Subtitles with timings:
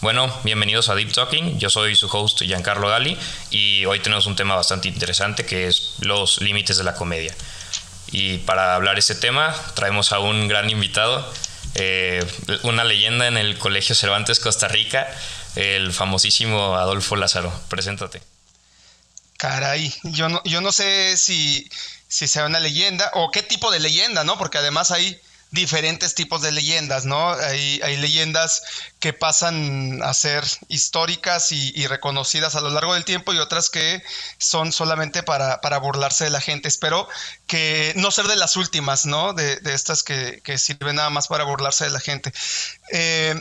[0.00, 1.58] Bueno, bienvenidos a Deep Talking.
[1.58, 3.18] Yo soy su host Giancarlo Gali
[3.50, 7.34] y hoy tenemos un tema bastante interesante que es los límites de la comedia.
[8.12, 11.28] Y para hablar este tema traemos a un gran invitado,
[11.74, 12.24] eh,
[12.62, 15.08] una leyenda en el Colegio Cervantes Costa Rica,
[15.56, 17.52] el famosísimo Adolfo Lázaro.
[17.68, 18.22] Preséntate.
[19.36, 21.68] Caray, yo no, yo no sé si,
[22.06, 24.38] si sea una leyenda o qué tipo de leyenda, ¿no?
[24.38, 25.20] Porque además hay
[25.50, 27.32] diferentes tipos de leyendas, ¿no?
[27.32, 28.62] Hay, hay leyendas
[29.00, 34.02] que pasan a ser históricas y, reconocidas a lo largo del tiempo y otras que
[34.36, 36.68] son solamente para, para, burlarse de la gente.
[36.68, 37.08] Espero
[37.46, 39.32] que no ser de las últimas, ¿no?
[39.32, 42.32] De, de estas que, que, sirven nada más para burlarse de la gente.
[42.92, 43.40] Eh,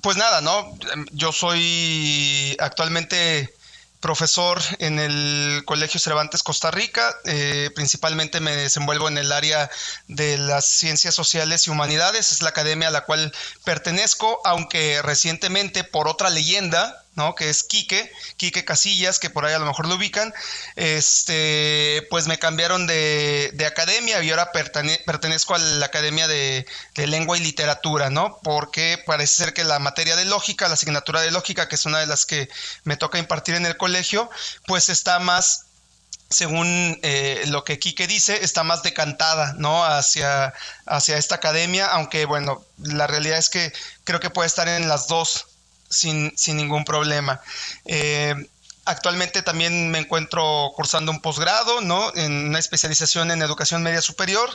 [0.00, 0.78] pues nada, ¿no?
[1.12, 3.52] Yo soy actualmente
[4.00, 7.14] profesor en el Colegio Cervantes Costa Rica.
[7.24, 9.70] Eh, principalmente me desenvuelvo en el área
[10.08, 12.32] de las ciencias sociales y humanidades.
[12.32, 13.32] Es la academia a la cual
[13.64, 17.34] pertenezco, aunque recientemente por otra leyenda ¿no?
[17.34, 20.32] Que es Quique, Quique Casillas, que por ahí a lo mejor lo ubican.
[20.76, 27.40] Este, pues me cambiaron de, academia y ahora pertenezco a la Academia de, Lengua y
[27.40, 28.38] Literatura, ¿no?
[28.42, 31.98] Porque parece ser que la materia de lógica, la asignatura de lógica, que es una
[31.98, 32.48] de las que
[32.84, 34.30] me toca impartir en el colegio,
[34.66, 35.66] pues está más
[36.28, 39.84] según eh, lo que Quique dice, está más decantada, ¿no?
[39.84, 40.52] Hacia,
[40.84, 43.72] hacia esta academia, aunque bueno, la realidad es que
[44.04, 45.46] creo que puede estar en las dos
[45.88, 47.40] sin, ningún problema.
[47.84, 48.34] Eh,
[48.86, 52.12] actualmente también me encuentro cursando un posgrado, ¿no?
[52.14, 54.48] En una especialización en educación media superior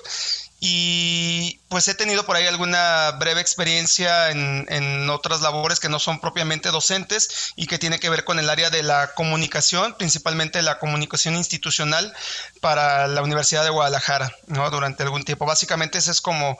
[0.61, 5.99] y pues he tenido por ahí alguna breve experiencia en, en, otras labores que no
[5.99, 10.61] son propiamente docentes y que tiene que ver con el área de la comunicación, principalmente
[10.61, 12.13] la comunicación institucional
[12.61, 14.69] para la Universidad de Guadalajara, ¿no?
[14.69, 15.45] Durante algún tiempo.
[15.45, 16.57] Básicamente ese es como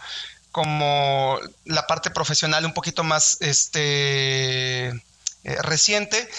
[0.52, 4.94] como la parte profesional un poquito más este, eh,
[5.62, 6.30] reciente.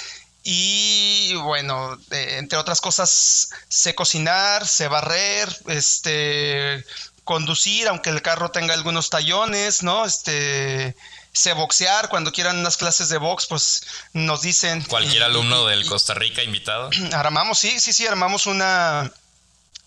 [0.45, 6.85] Y bueno, entre otras cosas, sé cocinar, sé barrer, este,
[7.25, 10.05] conducir, aunque el carro tenga algunos tallones, ¿no?
[10.05, 10.97] Este,
[11.33, 13.83] sé boxear, cuando quieran unas clases de box, pues
[14.13, 14.83] nos dicen.
[14.83, 16.91] Cualquier alumno del Costa Rica invitado.
[17.13, 19.13] Armamos, sí, sí, sí, armamos una,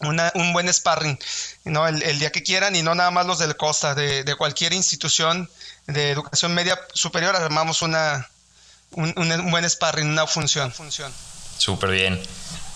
[0.07, 1.17] un buen sparring,
[1.65, 1.87] ¿no?
[1.87, 5.49] El, día que quieran y no nada más los del Costa, de, cualquier institución
[5.87, 8.27] de educación media superior, armamos una,
[8.91, 10.71] un, buen sparring, una función.
[10.71, 11.11] función.
[11.57, 12.21] Súper bien.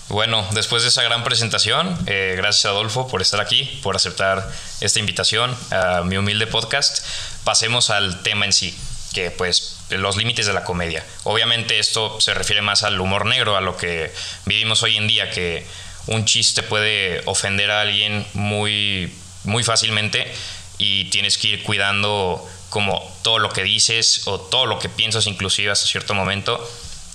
[0.08, 4.98] Bueno, después de esa gran presentación, eh, gracias Adolfo por estar aquí, por aceptar esta
[4.98, 7.04] invitación a mi humilde podcast.
[7.44, 8.76] Pasemos al tema en sí,
[9.12, 11.04] que pues los límites de la comedia.
[11.24, 14.12] Obviamente esto se refiere más al humor negro, a lo que
[14.46, 15.66] vivimos hoy en día, que
[16.06, 19.12] un chiste puede ofender a alguien muy,
[19.44, 20.32] muy fácilmente
[20.78, 25.26] y tienes que ir cuidando como todo lo que dices o todo lo que piensas
[25.26, 26.58] inclusive hasta cierto momento.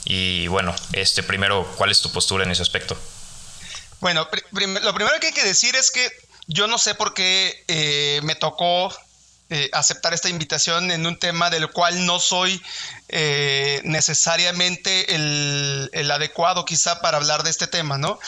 [0.06, 2.96] Y bueno, este primero, ¿cuál es tu postura en ese aspecto?
[4.02, 6.12] Bueno, lo primero que hay que decir es que
[6.48, 8.94] yo no sé por qué eh, me tocó
[9.50, 12.62] eh, aceptar esta invitación en un tema del cual no soy
[13.10, 18.20] eh, necesariamente el, el, adecuado quizá para hablar de este tema, ¿no?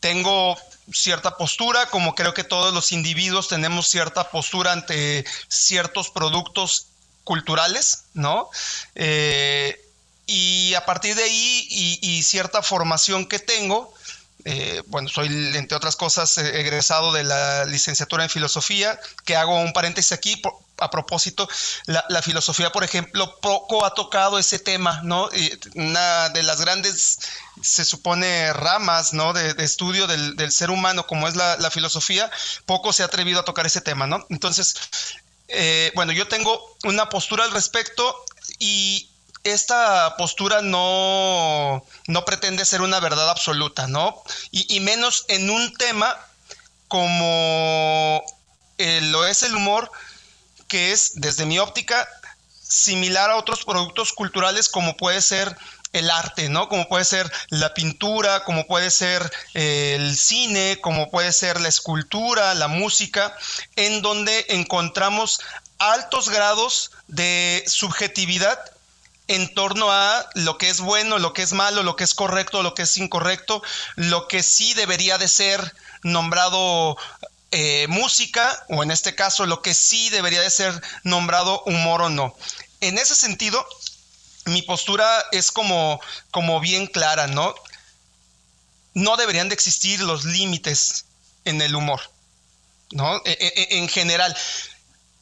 [0.00, 0.56] Tengo
[0.92, 6.86] cierta postura, como creo que todos los individuos tenemos cierta postura ante ciertos productos
[7.24, 8.48] culturales, ¿no?
[8.94, 9.80] Eh,
[10.26, 13.92] y a partir de ahí y, cierta formación que tengo,
[14.44, 19.72] eh, bueno, soy, entre otras cosas, egresado de la licenciatura en filosofía, que hago un
[19.72, 20.40] paréntesis aquí,
[20.78, 21.48] a propósito,
[21.86, 25.28] la, filosofía, por ejemplo, poco ha tocado ese tema, ¿no?
[25.74, 27.18] una de las grandes,
[27.62, 29.32] se supone, ramas, ¿no?
[29.32, 32.30] De, estudio del, ser humano, como es la, filosofía,
[32.66, 34.26] poco se ha atrevido a tocar ese tema, ¿no?
[34.28, 34.76] Entonces,
[35.48, 38.24] eh, bueno, yo tengo una postura al respecto
[38.58, 39.08] y
[39.44, 44.22] esta postura no, no pretende ser una verdad absoluta, ¿no?
[44.50, 46.16] Y, y menos en un tema
[46.88, 48.24] como
[48.78, 49.90] lo es el humor,
[50.68, 52.08] que es, desde mi óptica,
[52.68, 55.56] similar a otros productos culturales como puede ser
[55.92, 56.68] el arte, ¿no?
[56.68, 61.68] Como puede ser la pintura, como puede ser eh, el cine, como puede ser la
[61.68, 63.34] escultura, la música,
[63.76, 65.40] en donde encontramos
[65.78, 68.58] altos grados de subjetividad
[69.28, 72.62] en torno a lo que es bueno, lo que es malo, lo que es correcto,
[72.62, 73.62] lo que es incorrecto,
[73.96, 76.96] lo que sí debería de ser nombrado
[77.50, 82.08] eh, música, o en este caso lo que sí debería de ser nombrado humor o
[82.08, 82.36] no.
[82.80, 83.66] En ese sentido,
[84.46, 86.00] mi postura es como,
[86.30, 87.54] como bien clara, ¿no?
[88.94, 91.04] No deberían de existir los límites
[91.44, 92.00] en el humor,
[92.92, 93.16] ¿no?
[93.24, 94.36] E, e, e, en general.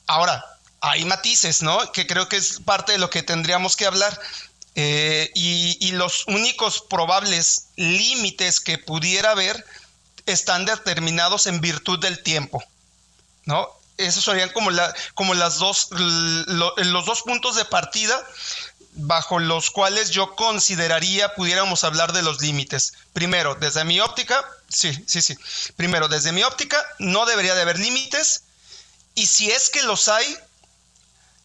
[0.06, 0.44] Ahora,
[0.80, 1.92] hay matices, ¿no?
[1.92, 4.20] Que creo que es parte de lo que tendríamos que hablar.
[4.76, 9.64] Eh, y, los únicos probables límites que pudiera haber
[10.26, 12.62] están determinados en virtud del tiempo,
[13.44, 13.68] ¿no?
[13.96, 18.20] Esos serían como, la, como las dos, los dos puntos de partida
[18.94, 22.94] bajo los cuales yo consideraría pudiéramos hablar de los límites.
[23.12, 25.36] Primero, desde mi óptica, sí, sí, sí.
[25.76, 28.44] Primero, desde mi óptica, no debería de haber límites.
[29.14, 30.36] Y si es que los hay,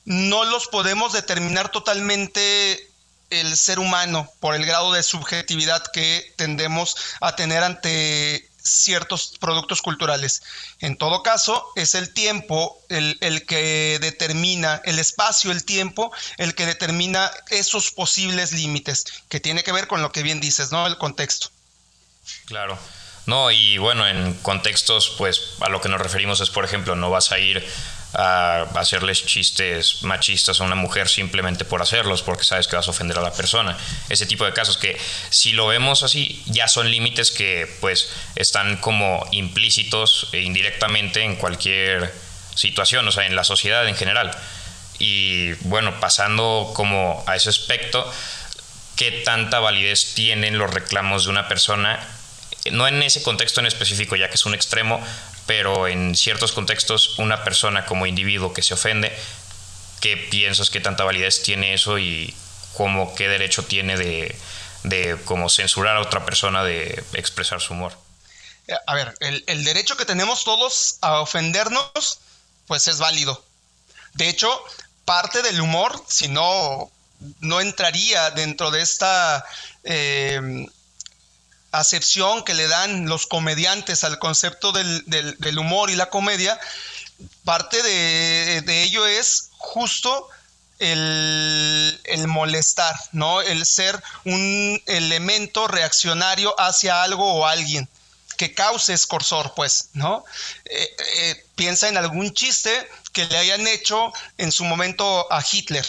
[0.06, 2.88] no los podemos determinar totalmente
[3.30, 9.82] el ser humano por el grado de subjetividad que tendemos a tener ante ciertos productos
[9.82, 10.42] culturales.
[10.80, 16.66] En todo caso, es el tiempo el, que determina, el espacio, el tiempo, el que
[16.66, 20.88] determina esos posibles límites, que tiene que ver con lo que bien dices, ¿no?
[20.88, 21.50] El contexto.
[22.46, 22.78] Claro.
[23.26, 27.10] No, y bueno, en contextos, pues a lo que nos referimos es, por ejemplo, no
[27.10, 27.64] vas a ir
[28.14, 32.92] a hacerles chistes machistas a una mujer simplemente por hacerlos, porque sabes que vas a
[32.92, 33.78] ofender a la persona.
[34.10, 34.98] Ese tipo de casos que
[35.30, 41.36] si lo vemos así, ya son límites que pues están como implícitos e indirectamente en
[41.36, 42.12] cualquier
[42.56, 44.32] situación, o sea, en la sociedad en general.
[44.98, 48.12] Y bueno, pasando como a ese aspecto,
[48.96, 52.00] ¿qué tanta validez tienen los reclamos de una persona?
[52.72, 55.02] No en ese contexto en específico, ya que es un extremo,
[55.50, 59.12] pero en ciertos contextos una persona como individuo que se ofende,
[60.00, 62.36] ¿qué piensas que tanta validez tiene eso y
[62.78, 64.38] cómo qué derecho tiene de,
[64.84, 67.98] de como censurar a otra persona de expresar su humor?
[68.86, 72.20] A ver, el, el derecho que tenemos todos a ofendernos,
[72.68, 73.44] pues es válido.
[74.14, 74.52] De hecho,
[75.04, 76.92] parte del humor, si no,
[77.40, 79.44] no entraría dentro de esta
[79.84, 80.68] eh,
[81.72, 86.60] acepción que le dan los comediantes al concepto del, humor y la comedia,
[87.44, 90.28] parte de, ello es justo
[90.80, 93.42] el, molestar, ¿no?
[93.42, 97.88] El ser un elemento reaccionario hacia algo o alguien
[98.38, 100.24] que cause escorsor, pues, ¿no?
[100.64, 102.72] Eh, eh, piensa en algún chiste
[103.12, 105.86] que le hayan hecho en su momento a Hitler,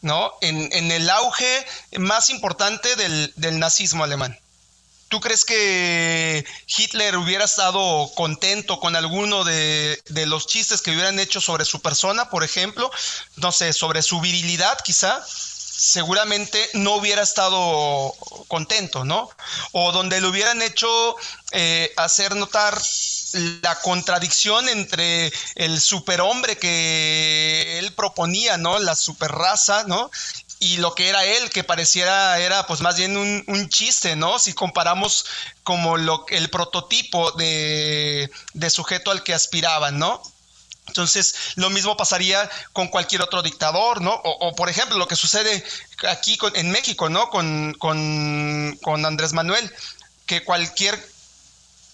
[0.00, 0.32] ¿no?
[0.40, 1.66] En, el auge
[1.98, 4.38] más importante del nazismo alemán.
[5.08, 11.40] ¿Tú crees que Hitler hubiera estado contento con alguno de, los chistes que hubieran hecho
[11.40, 12.90] sobre su persona, por ejemplo?
[13.36, 15.24] No sé, sobre su virilidad quizá.
[15.26, 18.14] Seguramente no hubiera estado
[18.48, 19.28] contento, ¿no?
[19.72, 21.16] O donde le hubieran hecho
[21.50, 22.80] eh, hacer notar
[23.62, 28.78] la contradicción entre el superhombre que él proponía, ¿no?
[28.78, 30.10] La superraza, ¿no?
[30.60, 34.38] Y lo que era él, que pareciera era pues más bien un, chiste, ¿no?
[34.38, 35.26] Si comparamos
[35.62, 38.30] como lo, el prototipo de,
[38.70, 40.22] sujeto al que aspiraban, ¿no?
[40.86, 44.12] Entonces, lo mismo pasaría con cualquier otro dictador, ¿no?
[44.14, 45.64] O, por ejemplo, lo que sucede
[46.08, 47.30] aquí en México, ¿no?
[47.30, 49.70] Con, con, con Andrés Manuel,
[50.26, 50.98] que cualquier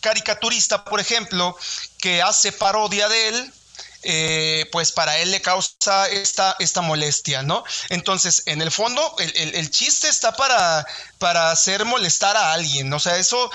[0.01, 1.57] caricaturista, por ejemplo,
[1.99, 3.53] que hace parodia de él,
[4.03, 7.65] eh, pues para él le causa esta, esta molestia, ¿no?
[7.91, 10.87] Entonces, en el fondo, el, chiste está para,
[11.19, 13.51] para hacer molestar a alguien, o sea, eso,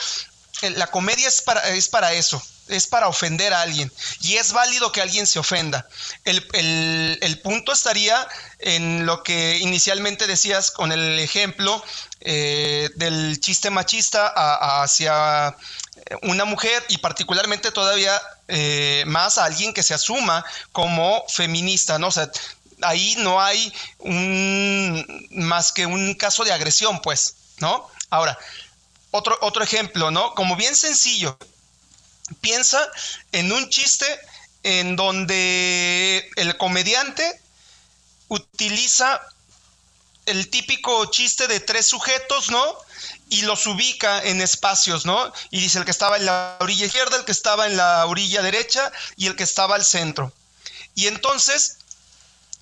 [0.62, 4.92] la comedia es para, es para eso, es para ofender a alguien y es válido
[4.92, 5.88] que alguien se ofenda.
[6.24, 8.28] El, punto estaría
[8.60, 11.84] en lo que inicialmente decías con el ejemplo
[12.22, 14.34] eh, del chiste machista
[14.82, 15.56] hacia
[16.24, 22.08] una mujer y particularmente todavía eh, más a alguien que se asuma como feminista, ¿no?
[22.08, 22.30] O sea,
[22.82, 23.74] ahí no hay
[25.32, 27.90] más que un caso de agresión, pues, ¿no?
[28.10, 28.38] Ahora,
[29.12, 30.34] otro, otro ejemplo, ¿no?
[30.36, 31.38] Como bien sencillo,
[32.42, 32.80] piensa
[33.32, 34.06] en un chiste
[34.64, 37.42] en donde el comediante
[38.28, 39.22] utiliza
[40.26, 42.78] el típico chiste de tres sujetos, ¿no?
[43.30, 45.32] y los ubica en espacios, ¿no?
[45.50, 48.42] Y dice el que estaba en la orilla izquierda, el que estaba en la orilla
[48.42, 50.32] derecha y el que estaba al centro.
[50.94, 51.78] Y entonces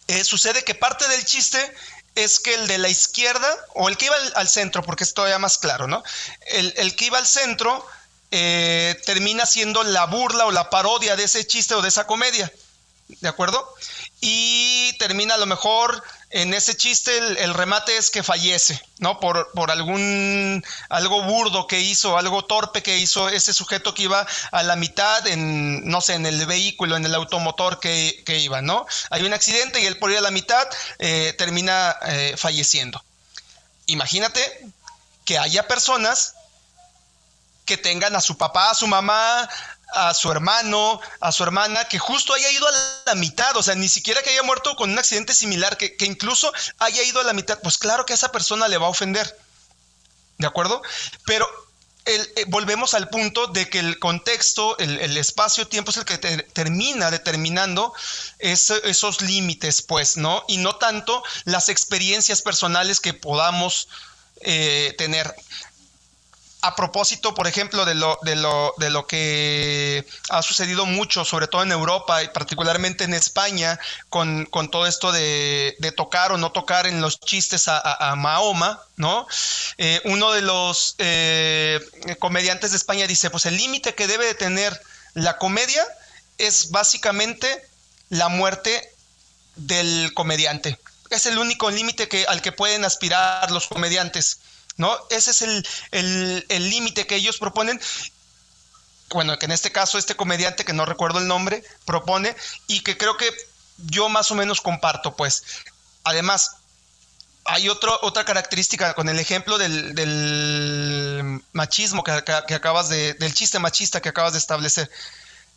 [0.07, 1.73] eh, sucede que parte del chiste
[2.15, 5.39] es que el de la izquierda, o el que iba al, centro, porque es todavía
[5.39, 6.03] más claro, ¿no?
[6.47, 7.85] El, que iba al centro
[8.31, 12.51] eh, termina siendo la burla o la parodia de ese chiste o de esa comedia,
[13.21, 13.67] ¿de acuerdo?
[14.21, 19.19] Y termina a lo mejor en ese chiste el, remate es que fallece, ¿no?
[19.19, 24.25] Por, por, algún algo burdo que hizo, algo torpe que hizo ese sujeto que iba
[24.51, 28.85] a la mitad en, no sé, en el vehículo, en el automotor que, iba, ¿no?
[29.11, 30.67] Hay un accidente y él por ir a la mitad
[30.97, 33.03] eh, termina eh, falleciendo.
[33.85, 34.41] Imagínate
[35.25, 36.35] que haya personas
[37.65, 39.49] que tengan a su papá, a su mamá,
[39.93, 42.71] a su hermano, a su hermana, que justo haya ido a
[43.05, 46.51] la mitad, o sea, ni siquiera que haya muerto con un accidente similar, que, incluso
[46.79, 49.37] haya ido a la mitad, pues claro que a esa persona le va a ofender,
[50.37, 50.81] ¿de acuerdo?
[51.25, 51.47] Pero
[52.05, 57.93] eh, volvemos al punto de que el contexto, el, espacio-tiempo es el que termina determinando
[58.39, 60.43] esos límites, pues, ¿no?
[60.47, 63.87] Y no tanto las experiencias personales que podamos
[64.41, 65.33] eh, tener
[66.63, 71.47] a propósito, por ejemplo, de lo, de, lo, de lo que ha sucedido mucho, sobre
[71.47, 73.77] todo en Europa y particularmente en España,
[74.07, 79.27] con, todo esto de, tocar o no tocar en los chistes a, Mahoma, ¿no?
[79.77, 81.81] Eh, uno de los eh,
[82.19, 84.81] comediantes de España dice, pues el límite que debe de tener
[85.15, 85.85] la comedia
[86.37, 87.67] es básicamente
[88.07, 88.89] la muerte
[89.57, 90.79] del comediante.
[91.09, 94.39] Es el único límite que, al que pueden aspirar los comediantes.
[94.77, 94.95] ¿No?
[95.09, 97.79] Ese es el límite que ellos proponen.
[99.09, 102.35] Bueno, que en este caso este comediante, que no recuerdo el nombre, propone
[102.67, 103.29] y que creo que
[103.77, 105.43] yo más o menos comparto, pues.
[106.03, 106.57] Además,
[107.45, 114.09] hay otra característica con el ejemplo del, machismo que, acabas de, del chiste machista que
[114.09, 114.89] acabas de establecer.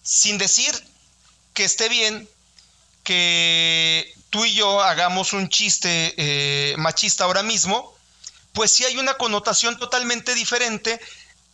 [0.03, 0.73] Sin decir
[1.55, 2.29] que esté bien
[3.05, 7.96] que tú y yo hagamos un chiste eh, machista ahora mismo,
[8.57, 10.99] pues sí hay una connotación totalmente diferente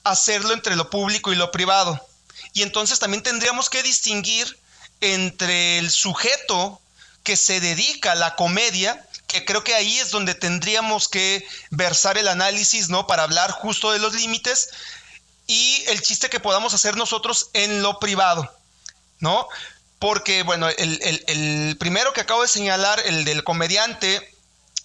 [0.04, 2.00] hacerlo entre lo público y lo privado.
[2.52, 4.56] Y entonces también tendríamos que distinguir
[5.00, 6.80] entre el sujeto
[7.24, 12.18] que se dedica a la comedia, que creo que ahí es donde tendríamos que versar
[12.18, 13.08] el análisis, ¿no?
[13.08, 14.70] Para hablar justo de los límites
[15.48, 18.48] y el chiste que podamos hacer nosotros en lo privado,
[19.18, 19.48] ¿no?
[19.98, 24.31] Porque, bueno, el, el primero que acabo de señalar, el del comediante,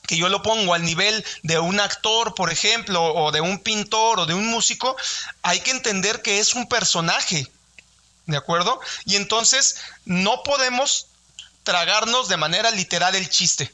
[0.07, 4.21] que yo lo pongo al nivel de un actor, por ejemplo, o de un pintor
[4.21, 4.95] o de un músico,
[5.43, 7.45] hay que entender que es un personaje,
[8.25, 8.79] ¿de acuerdo?
[9.05, 11.07] Y entonces no podemos
[11.63, 13.71] tragarnos de manera literal el chiste.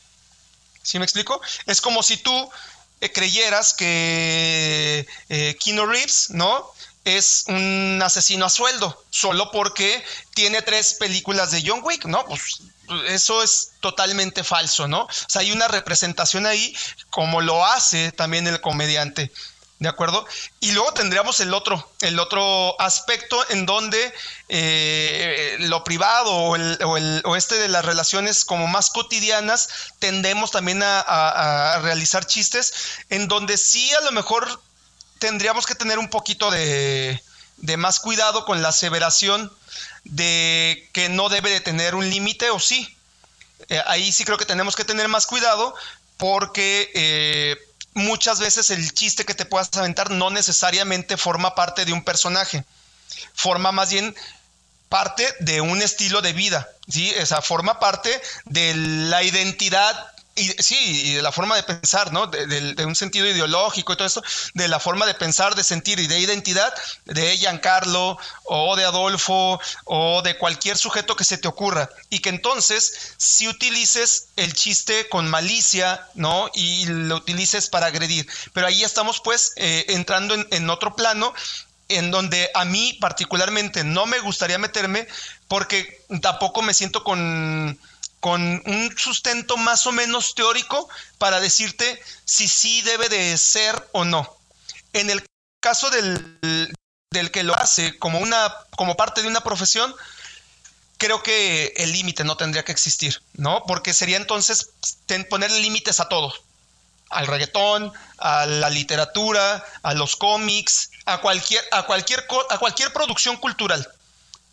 [0.82, 1.40] ¿Sí me explico?
[1.68, 2.50] Es como si tú
[3.00, 6.73] eh, creyeras que eh, Reeves, ¿no?
[7.06, 12.24] Es un asesino a sueldo, solo porque tiene tres películas de John Wick, ¿no?
[12.26, 12.62] Pues
[13.08, 15.04] eso es totalmente falso, ¿no?
[15.04, 16.76] O sea, hay una representación ahí
[17.10, 19.32] como lo hace también el comediante.
[19.80, 20.26] ¿De acuerdo?
[20.62, 24.14] Y luego tendríamos el otro, el otro aspecto en donde
[24.48, 29.68] eh, lo privado o, el, o, este de las relaciones como más cotidianas
[30.00, 32.74] tendemos también a realizar chistes
[33.10, 34.62] en donde sí a lo mejor
[35.24, 37.18] tendríamos que tener un poquito de,
[37.78, 39.50] más cuidado con la aseveración
[40.04, 42.94] de que no debe de tener un límite o sí.
[43.70, 45.74] Eh, ahí sí creo que tenemos que tener más cuidado
[46.18, 47.56] porque eh,
[47.94, 52.66] muchas veces el chiste que te puedas aventar no necesariamente forma parte de un personaje,
[53.34, 54.14] forma más bien
[54.90, 57.12] parte de un estilo de vida, ¿sí?
[57.16, 62.26] Esa forma parte de la identidad y sí, y de la forma de pensar, ¿no?
[62.26, 64.24] De, un sentido ideológico y todo esto,
[64.56, 66.74] de la forma de pensar, de sentir y de identidad
[67.06, 71.90] de Giancarlo o de Adolfo o de cualquier sujeto que se te ocurra.
[72.10, 76.50] Y que entonces si utilices el chiste con malicia, ¿no?
[76.56, 78.28] Y lo utilices para agredir.
[78.54, 81.34] Pero ahí estamos pues eh, entrando en, en otro plano
[81.90, 85.08] en donde a mí particularmente no me gustaría meterme
[85.48, 87.78] porque tampoco me siento con
[88.24, 90.88] con un sustento más o menos teórico
[91.18, 94.38] para decirte si sí debe de ser o no.
[94.94, 95.26] En el
[95.60, 96.74] caso del,
[97.34, 99.94] que lo hace como, una, como parte de una profesión,
[100.98, 103.66] creo que el límite no tendría que existir, ¿no?
[103.68, 104.70] Porque sería entonces
[105.30, 106.34] ponerle límites a todo,
[107.10, 113.36] al reggaetón, a la literatura, a los cómics, a cualquier, a cualquier, a cualquier producción
[113.36, 113.86] cultural,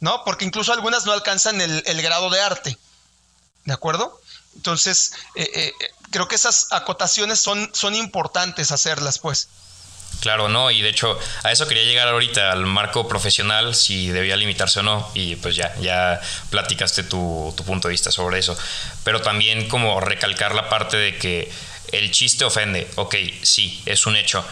[0.01, 0.25] ¿no?
[0.25, 2.77] Porque incluso algunas no alcanzan el grado de arte.
[3.65, 4.21] ¿De acuerdo?
[4.57, 5.73] Entonces, eh, eh,
[6.11, 9.49] creo que esas acotaciones son, son importantes hacerlas, pues.
[10.21, 14.37] Claro, no, y de hecho a eso quería llegar ahorita, al marco profesional, si debía
[14.37, 18.57] limitarse o no, y pues ya, ya platicaste tu, tu punto de vista sobre eso.
[19.03, 21.51] Pero también como recalcar la parte de que
[21.93, 24.45] el chiste ofende, ok, sí, es un hecho,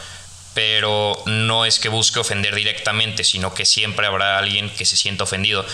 [0.55, 5.25] pero no es que busque ofender directamente, sino que siempre habrá alguien que se sienta
[5.25, 5.67] ofendido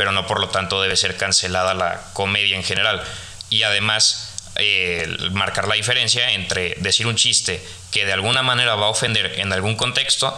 [0.00, 3.04] pero no por lo tanto debe ser cancelada la comedia en general.
[3.50, 8.86] Y además, eh, marcar la diferencia entre decir un chiste que de alguna manera va
[8.86, 10.34] a ofender en algún contexto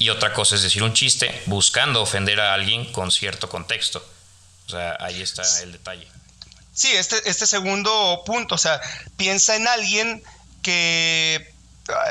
[0.00, 4.04] y otra cosa es decir un chiste buscando ofender a alguien con cierto contexto.
[4.66, 6.08] O sea, ahí está el detalle.
[6.74, 8.80] Sí, este, este segundo punto, o sea,
[9.16, 10.20] piensa en alguien
[10.64, 11.54] que,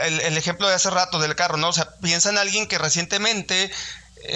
[0.04, 1.68] el, el, ejemplo de hace rato del carro, ¿no?
[1.68, 3.70] O sea, piensa en alguien que recientemente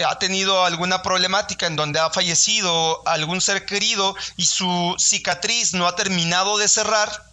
[0.06, 5.86] ha tenido alguna problemática en donde ha fallecido algún ser querido y su cicatriz no
[5.86, 7.24] ha terminado de cerrar,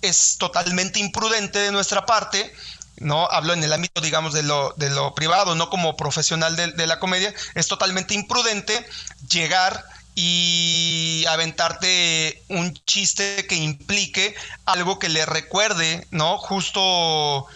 [0.00, 2.52] es totalmente imprudente de nuestra parte
[3.00, 3.28] ¿no?
[3.30, 6.86] Hablo en el ámbito, digamos, de lo, de lo privado, no como profesional de, de,
[6.86, 8.86] la comedia, es totalmente imprudente
[9.30, 16.38] llegar y aventarte un chiste que implique algo que le recuerde, ¿no?
[16.38, 17.46] Justo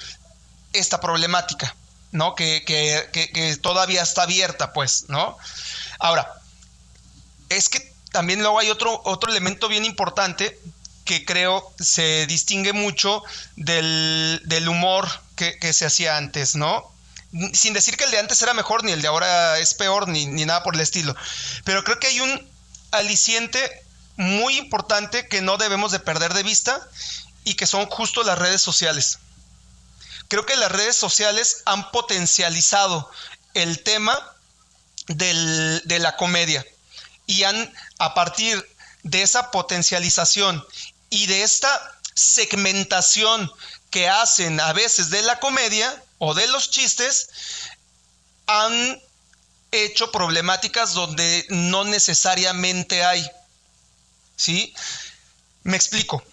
[0.72, 1.75] esta problemática,
[2.12, 2.35] ¿no?
[2.35, 5.37] Que, que, que, todavía está abierta, pues, ¿no?
[5.99, 6.33] Ahora,
[7.49, 10.59] es que también luego hay otro, otro elemento bien importante
[11.04, 13.23] que creo se distingue mucho
[13.57, 16.90] del, del humor que, se hacía antes, ¿no?
[17.54, 20.26] Sin decir que el de antes era mejor, ni el de ahora es peor, ni,
[20.26, 21.16] ni nada por el estilo.
[21.64, 22.49] Pero creo que hay un
[22.92, 23.83] aliciente
[24.16, 26.87] muy importante que no debemos de perder de vista
[27.45, 29.19] y que son justo las redes sociales.
[30.32, 33.10] Creo que las redes sociales han potencializado
[33.52, 34.18] el tema
[35.08, 36.66] de la comedia
[37.26, 38.66] y han, a partir
[39.02, 40.66] de esa potencialización
[41.10, 41.68] y de esta
[42.14, 43.52] segmentación
[43.90, 47.28] que hacen a veces de la comedia o de los chistes
[48.46, 49.02] han
[49.70, 53.30] hecho problemáticas donde no necesariamente hay.
[54.36, 54.72] ¿Sí?
[55.62, 56.24] Me explico.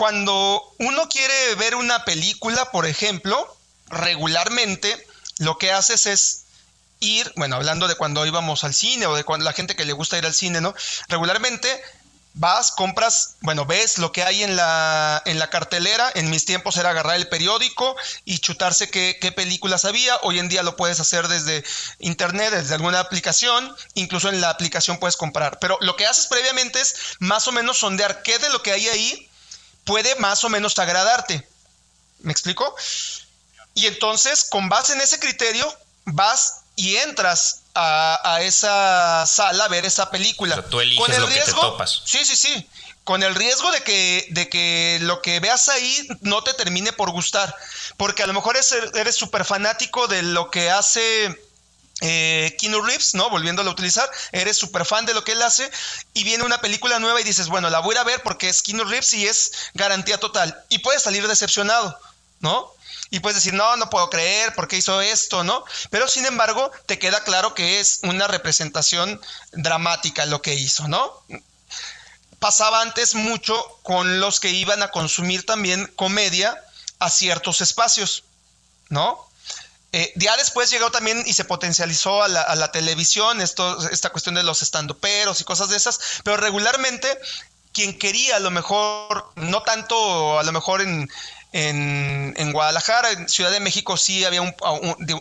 [0.00, 3.54] Cuando uno quiere ver una película, por ejemplo,
[3.88, 4.96] regularmente
[5.36, 6.44] lo que haces es
[7.00, 9.92] ir, bueno, hablando de cuando íbamos al cine o de cuando la gente que le
[9.92, 10.74] gusta ir al cine, ¿no?
[11.08, 11.82] Regularmente
[12.32, 16.10] vas, compras, bueno, ves lo que hay en la, en la cartelera.
[16.14, 20.16] En mis tiempos era agarrar el periódico y chutarse qué, qué, películas había.
[20.22, 21.62] Hoy en día lo puedes hacer desde
[21.98, 23.76] internet, desde alguna aplicación.
[23.92, 25.58] Incluso en la aplicación puedes comprar.
[25.58, 28.88] Pero lo que haces previamente es más o menos sondear qué de lo que hay
[28.88, 29.29] ahí
[29.84, 31.46] puede más o menos agradarte.
[32.20, 32.74] ¿Me explico?
[33.74, 35.72] Y entonces, con base en ese criterio,
[36.04, 40.62] vas y entras a, esa sala a ver esa película.
[40.68, 42.02] tú eliges lo que te topas.
[42.04, 42.68] Sí, sí, sí.
[43.04, 47.10] Con el riesgo de que, de que lo que veas ahí no te termine por
[47.10, 47.54] gustar.
[47.96, 51.34] Porque a lo mejor eres súper fanático de lo que hace
[52.00, 53.30] eh, Reeves, ¿no?
[53.30, 55.70] Volviéndolo a utilizar, eres súper fan de lo que él hace
[56.14, 58.84] y viene una película nueva y dices, bueno, la voy a ver porque es Keanu
[58.84, 60.64] Reeves y es garantía total.
[60.68, 61.98] Y puedes salir decepcionado,
[62.40, 62.74] ¿no?
[63.10, 65.64] y puedes decir, no, no puedo creer porque hizo esto, ¿no?
[65.90, 69.20] Pero sin embargo, te queda claro que es una representación
[69.52, 71.12] dramática lo que hizo, ¿no?
[72.38, 76.62] Pasaba antes mucho con los que iban a consumir también comedia
[77.00, 78.24] a ciertos espacios,
[78.88, 79.28] ¿no?
[79.92, 84.62] Eh, ya después llegó también y se potencializó a la, televisión esta cuestión de los
[84.62, 87.18] estandoperos y cosas de esas, pero regularmente
[87.72, 91.08] quien quería a lo mejor, no tanto a lo mejor en,
[91.52, 94.54] en, Guadalajara, en Ciudad de México sí había un,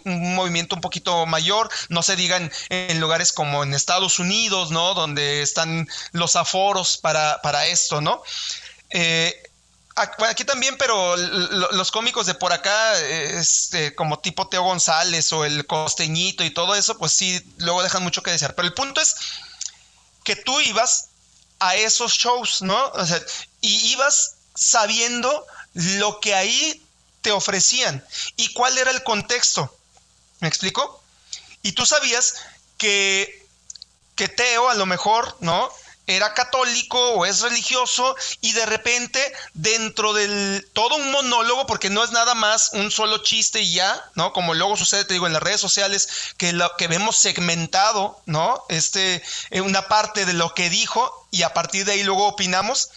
[0.06, 4.94] movimiento un poquito mayor, no se digan en lugares como en Estados Unidos, ¿no?
[4.94, 8.22] Donde están los aforos para, esto, ¿no?
[8.92, 9.42] Eh,
[10.02, 15.66] aquí también, pero los cómicos de por acá, este, como tipo Teo González o el
[15.66, 18.56] costeñito y todo eso, pues sí, luego dejan mucho que desear.
[18.56, 19.16] Pero el punto es
[20.24, 21.10] que tú ibas
[21.60, 22.88] a esos shows, ¿no?
[22.94, 23.22] O sea,
[23.62, 26.86] y ibas sabiendo lo que ahí
[27.22, 28.06] te ofrecían
[28.38, 29.76] y cuál era el contexto.
[30.40, 31.04] ¿Me explico?
[31.62, 32.36] Y tú sabías
[32.78, 33.46] que,
[34.16, 35.70] que Teo a lo mejor, ¿no?
[36.10, 39.22] Era católico o es religioso y de repente
[39.54, 44.04] dentro del todo un monólogo, porque no es nada más un solo chiste y ya,
[44.16, 44.34] ¿no?
[44.34, 48.64] Como luego sucede, te digo, en las redes sociales, que lo que vemos segmentado, ¿no?
[48.70, 52.90] Este, eh, una parte de lo que dijo y a partir de ahí luego opinamos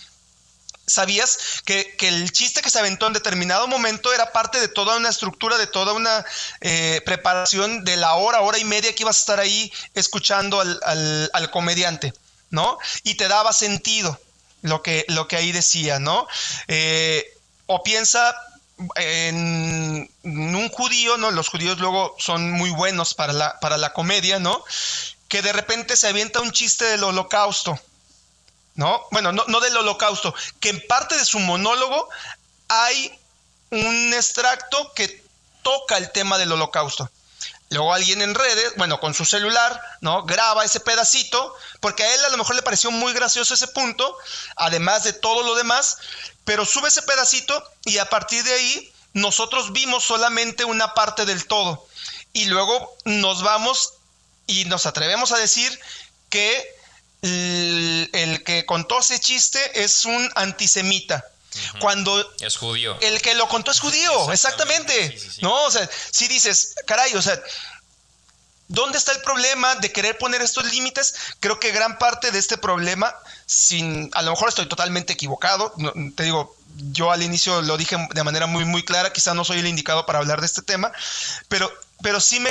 [0.87, 5.11] ¿Sabías que, el chiste que se aventó en determinado momento era parte de toda una
[5.11, 6.25] estructura, de toda una
[6.61, 11.51] eh, preparación de la hora, hora y media que ibas a estar ahí escuchando al,
[11.53, 12.13] comediante,
[12.53, 12.79] ¿no?
[13.03, 14.21] Y te daba sentido
[14.61, 16.29] lo que, lo que ahí decía, ¿no?
[16.69, 17.27] Eh,
[17.67, 18.37] o piensa
[18.95, 21.33] en un judío, ¿no?
[21.33, 24.65] Los judíos luego son muy buenos para la, para la comedia, ¿no?
[25.27, 27.81] Que de repente se avienta un chiste del holocausto
[28.75, 29.03] ¿no?
[29.11, 32.09] Bueno, no, del holocausto, que en parte de su monólogo
[32.69, 33.19] hay
[33.71, 35.23] un extracto que
[35.63, 37.11] toca el tema del holocausto.
[37.73, 40.25] Luego alguien en redes, bueno, con su celular, ¿no?
[40.25, 44.17] Graba ese pedacito, porque a él a lo mejor le pareció muy gracioso ese punto,
[44.57, 45.97] además de todo lo demás,
[46.45, 51.47] pero sube ese pedacito y a partir de ahí nosotros vimos solamente una parte del
[51.47, 51.87] todo.
[52.35, 53.95] Y luego nos vamos
[54.47, 55.81] y nos atrevemos a decir
[56.29, 56.77] que
[57.23, 61.25] el, que contó ese chiste es un antisemita.
[61.81, 62.97] Cuando es judío.
[63.01, 65.19] El que lo contó es judío, exactamente.
[65.41, 67.41] No, o sea, si dices, caray, o sea,
[68.73, 71.15] ¿Dónde está el problema de querer poner estos límites?
[71.41, 75.75] Creo que gran parte de este problema, sin, a lo mejor estoy totalmente equivocado,
[76.17, 76.57] te digo,
[76.91, 80.07] yo al inicio lo dije de manera muy, muy clara, quizá no soy el indicado
[80.07, 80.91] para hablar de este tema,
[81.49, 81.71] pero,
[82.03, 82.51] pero sí me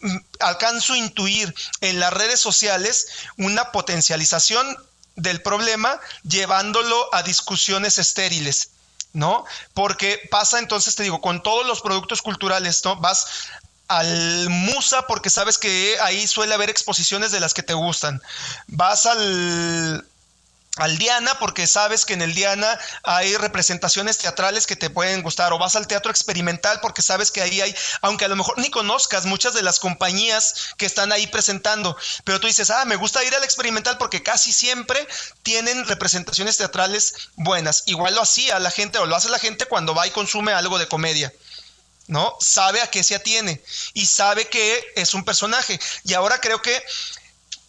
[0.00, 3.06] mm, alcanzo a intuir en las redes sociales
[3.38, 4.76] una potencialización
[5.16, 8.70] del problema llevándolo a discusiones estériles.
[9.14, 9.44] ¿no?
[9.74, 12.96] Porque pasa entonces, te digo, con todos los productos culturales, ¿no?
[12.96, 13.26] Vas
[13.88, 18.22] al Musa porque sabes que ahí suele haber exposiciones de las que te gustan.
[18.68, 20.06] Vas al
[20.76, 25.52] al Diana porque sabes que en el Diana hay representaciones teatrales que te pueden gustar
[25.52, 28.70] o vas al teatro experimental porque sabes que ahí hay, aunque a lo mejor ni
[28.70, 33.22] conozcas muchas de las compañías que están ahí presentando, pero tú dices, ah, me gusta
[33.22, 35.06] ir al experimental porque casi siempre
[35.42, 37.82] tienen representaciones teatrales buenas.
[37.84, 40.78] Igual lo hacía la gente o lo hace la gente cuando va y consume algo
[40.78, 41.32] de comedia.
[42.06, 42.34] ¿no?
[42.40, 45.78] Sabe a qué se atiene y sabe que es un personaje.
[46.04, 46.82] Y ahora creo que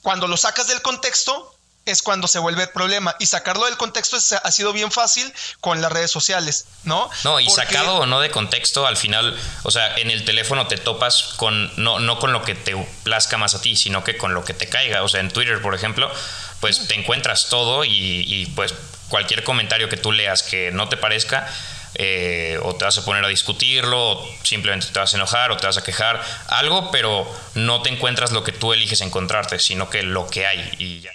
[0.01, 1.52] cuando lo sacas del contexto
[1.86, 3.15] es cuando se vuelve el problema.
[3.19, 7.10] Y sacarlo del contexto ha sido bien fácil con las redes sociales, ¿no?
[7.24, 10.78] No, y sacado o no de contexto, al final, o sea, en el teléfono te
[10.78, 14.34] topas con, no, no con lo que te plazca más a ti, sino que con
[14.34, 15.04] lo que te caiga.
[15.04, 16.12] O sea, en Twitter, por ejemplo,
[16.60, 18.74] pues te encuentras todo y, y pues
[19.10, 21.48] cualquier comentario que tú leas que no te parezca,
[21.96, 25.58] eh, o te vas a poner a discutirlo, o simplemente te vas a enojar, o
[25.58, 29.89] te vas a quejar, algo, pero no te encuentras lo que tú eliges encontrarte, sino
[29.89, 31.12] que lo que hay y ya.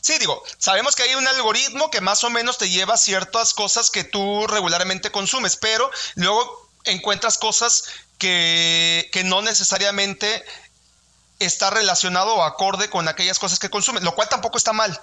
[0.00, 3.54] Sí, digo, sabemos que hay un algoritmo que más o menos te lleva a ciertas
[3.54, 7.84] cosas que tú regularmente consumes, pero luego encuentras cosas
[8.18, 10.44] que, que no necesariamente
[11.38, 15.00] está relacionado o acorde con aquellas cosas que consumes, lo cual tampoco está mal.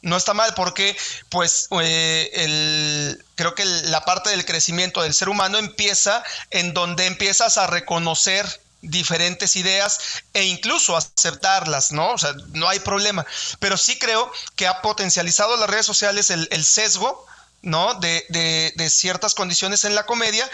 [0.00, 0.96] No está mal porque
[1.28, 7.06] pues eh, el, creo que la parte del crecimiento del ser humano empieza en donde
[7.06, 9.98] empiezas a reconocer diferentes ideas
[10.32, 12.12] e incluso aceptarlas, ¿no?
[12.12, 13.26] O sea, no hay problema.
[13.58, 17.26] Pero sí creo que ha potencializado las redes sociales el, sesgo,
[17.62, 17.94] ¿no?
[17.94, 18.24] De,
[18.74, 20.48] de, ciertas condiciones en la comedia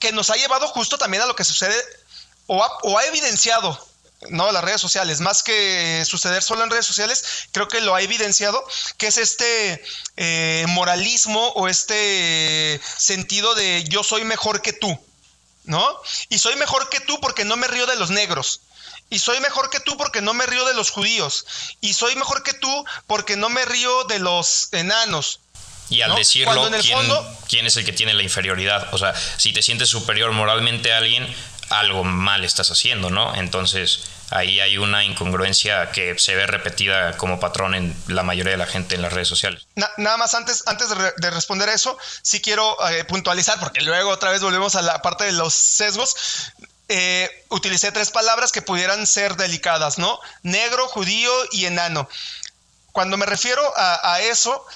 [0.00, 1.76] que nos ha llevado justo también a lo que sucede
[2.46, 3.78] o o ha evidenciado
[4.30, 8.02] no, las redes sociales, más que suceder solo en redes sociales, creo que lo ha
[8.02, 8.64] evidenciado,
[8.96, 9.82] que es este
[10.16, 14.98] eh, moralismo o este sentido de yo soy mejor que tú,
[15.64, 16.00] ¿no?
[16.28, 18.60] Y soy mejor que tú porque no me río de los negros.
[19.10, 21.44] Y soy mejor que tú porque no me río de los judíos.
[21.80, 25.40] Y soy mejor que tú porque no me río de los enanos.
[25.90, 26.70] Y al decirlo,
[27.48, 28.88] ¿quién, es el que tiene la inferioridad?
[28.94, 31.26] O sea, si te sientes superior moralmente a alguien,
[31.68, 33.34] algo mal estás haciendo, ¿no?
[33.34, 38.58] Entonces ahí hay una incongruencia que se ve repetida como patrón en la mayoría de
[38.58, 39.66] la gente en las redes sociales.
[39.74, 44.42] nada más antes, antes de, responder eso, sí quiero eh, puntualizar, porque luego otra vez
[44.42, 46.14] volvemos a la parte de los sesgos.
[46.88, 50.18] Eh, utilicé tres palabras que pudieran ser delicadas, ¿no?
[50.42, 52.08] Negro, judío y enano.
[52.92, 54.66] Cuando me refiero a eso,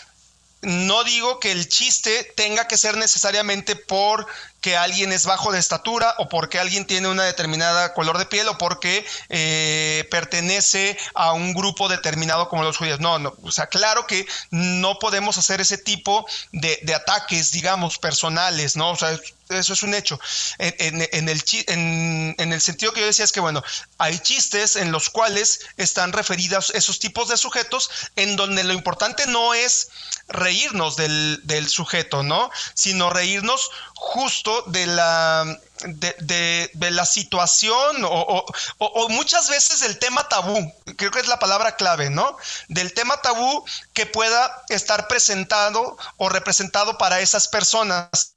[0.63, 4.27] no digo que el chiste tenga que ser necesariamente por
[4.67, 8.49] que alguien es bajo de estatura o porque alguien tiene una determinada color de piel
[8.49, 12.99] o porque eh, pertenece a un grupo determinado como los judíos.
[12.99, 18.75] No, no, o sea, claro que no podemos hacer ese tipo de, ataques, digamos, personales,
[18.75, 18.91] ¿no?
[18.91, 19.17] O sea,
[19.51, 20.19] eso es un hecho.
[20.59, 23.63] En, el, en, el sentido que yo decía es que, bueno,
[23.99, 29.29] hay chistes en los cuales están referidos esos tipos de sujetos en donde lo importante
[29.29, 29.91] no es
[30.27, 32.51] reírnos del, del sujeto, ¿no?
[32.75, 41.11] Sino reírnos justo de la, de, la situación o, muchas veces del tema tabú, creo
[41.11, 42.37] que es la palabra clave, ¿no?
[42.69, 48.33] Del tema tabú que pueda estar presentado o representado para esas personas.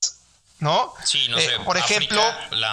[0.62, 0.93] ¿No?
[1.05, 2.21] Sí, no sé, eh, por ejemplo,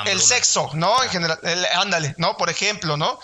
[0.06, 1.00] el sexo, ¿no?
[1.04, 1.38] En general,
[1.74, 2.37] ándale, ¿no?
[2.37, 3.20] Por ejemplo, ¿no?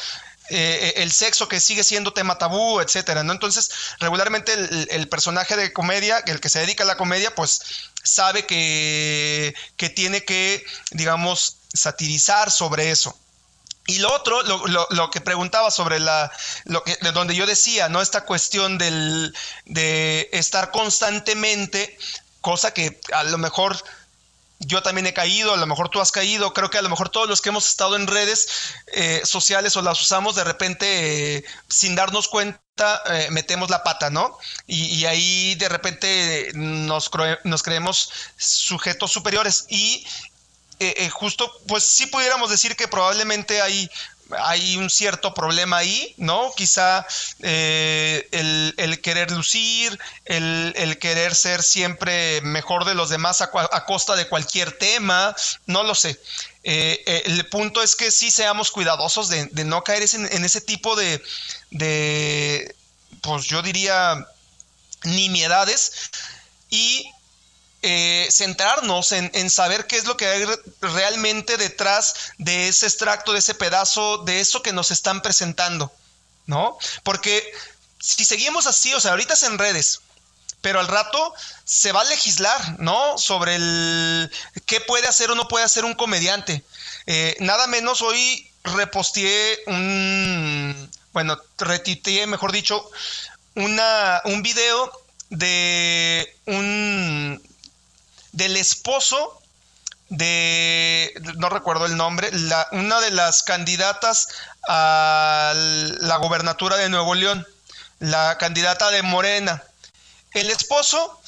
[0.54, 3.32] Eh, el sexo que sigue siendo tema tabú, etcétera, ¿no?
[3.32, 4.52] Entonces, regularmente
[4.90, 9.90] el, personaje de comedia, el que se dedica a la comedia, pues sabe que, que
[9.90, 13.16] tiene que, digamos, satirizar sobre eso.
[13.86, 16.30] Y lo otro, lo, lo, que preguntaba sobre la,
[16.64, 18.00] lo que, de donde yo decía, ¿no?
[18.00, 19.34] Esta cuestión del,
[19.66, 21.98] de estar constantemente,
[22.40, 23.76] cosa que a lo mejor
[24.66, 27.08] yo también he caído, a lo mejor tú has caído, creo que a lo mejor
[27.08, 28.48] todos los que hemos estado en redes
[28.92, 32.60] eh, sociales o las usamos de repente eh, sin darnos cuenta,
[33.10, 34.38] eh, metemos la pata, ¿no?
[34.66, 37.10] Y, ahí de repente nos,
[37.44, 40.04] nos creemos sujetos superiores y
[41.12, 43.88] justo, pues sí pudiéramos decir que probablemente hay
[44.38, 46.52] hay un cierto problema ahí, ¿no?
[46.56, 47.06] Quizá
[47.40, 48.28] eh,
[48.76, 53.50] el, querer lucir, el, querer ser siempre mejor de los demás a,
[53.84, 55.34] costa de cualquier tema,
[55.66, 56.20] no lo sé.
[56.64, 60.96] Eh, eh, el punto es que sí seamos cuidadosos de, no caer en, ese tipo
[60.96, 61.22] de,
[61.70, 62.74] de,
[63.20, 64.26] pues yo diría,
[65.04, 66.10] nimiedades
[66.70, 67.10] y
[67.82, 70.44] eh, centrarnos en, saber qué es lo que hay
[70.80, 75.92] realmente detrás de ese extracto, de ese pedazo, de eso que nos están presentando,
[76.46, 76.78] ¿no?
[77.02, 77.44] Porque
[77.98, 80.00] si seguimos así, o sea, ahorita es en redes,
[80.60, 83.18] pero al rato se va a legislar, ¿no?
[83.18, 84.30] Sobre el
[84.64, 86.62] qué puede hacer o no puede hacer un comediante.
[87.06, 92.88] Eh, nada menos hoy reposteé un, bueno, retiteé, mejor dicho,
[93.56, 94.92] una, un video
[95.30, 97.42] de un
[98.32, 99.38] del esposo
[100.08, 102.30] de, no recuerdo el nombre,
[102.72, 104.28] una de las candidatas
[104.68, 107.46] a la gobernatura de Nuevo León,
[107.98, 109.62] la candidata de Morena.
[110.32, 111.20] El esposo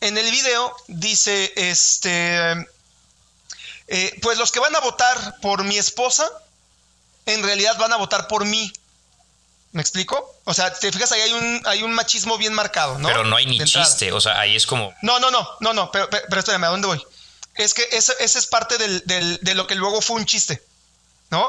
[0.00, 2.50] en el video dice, este,
[3.86, 6.28] eh, pues los que van a votar por mi esposa,
[7.26, 8.72] en realidad van a votar por mí.
[9.70, 10.31] ¿Me explico?
[10.44, 13.08] O sea, te fijas, ahí hay un, hay un machismo bien marcado, ¿no?
[13.08, 14.92] Pero no hay ni chiste, o sea, ahí es como...
[15.02, 17.06] No, no, no, no, no, pero, pero, espérame, ¿a dónde voy?
[17.54, 20.62] Es que ese, es parte de lo que luego fue un chiste,
[21.30, 21.48] ¿no?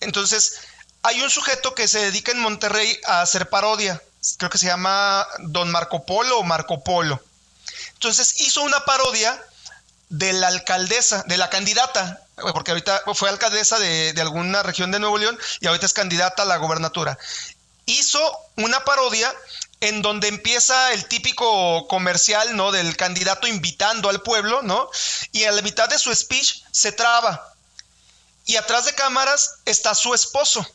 [0.00, 0.60] Entonces,
[1.02, 4.02] hay un sujeto que se dedica en Monterrey a hacer parodia,
[4.38, 7.22] creo que se llama Don Marco Polo o Marco Polo.
[7.94, 9.40] Entonces, hizo una parodia
[10.08, 15.18] de la alcaldesa, de la candidata, porque ahorita fue alcaldesa de, alguna región de Nuevo
[15.18, 17.18] León y ahorita es candidata a la gobernatura.
[17.86, 19.34] Hizo una parodia
[19.80, 22.72] en donde empieza el típico comercial, ¿no?
[22.72, 24.90] Del candidato invitando al pueblo, ¿no?
[25.32, 27.54] Y a la mitad de su speech se traba.
[28.44, 30.66] Y atrás de cámaras está su esposo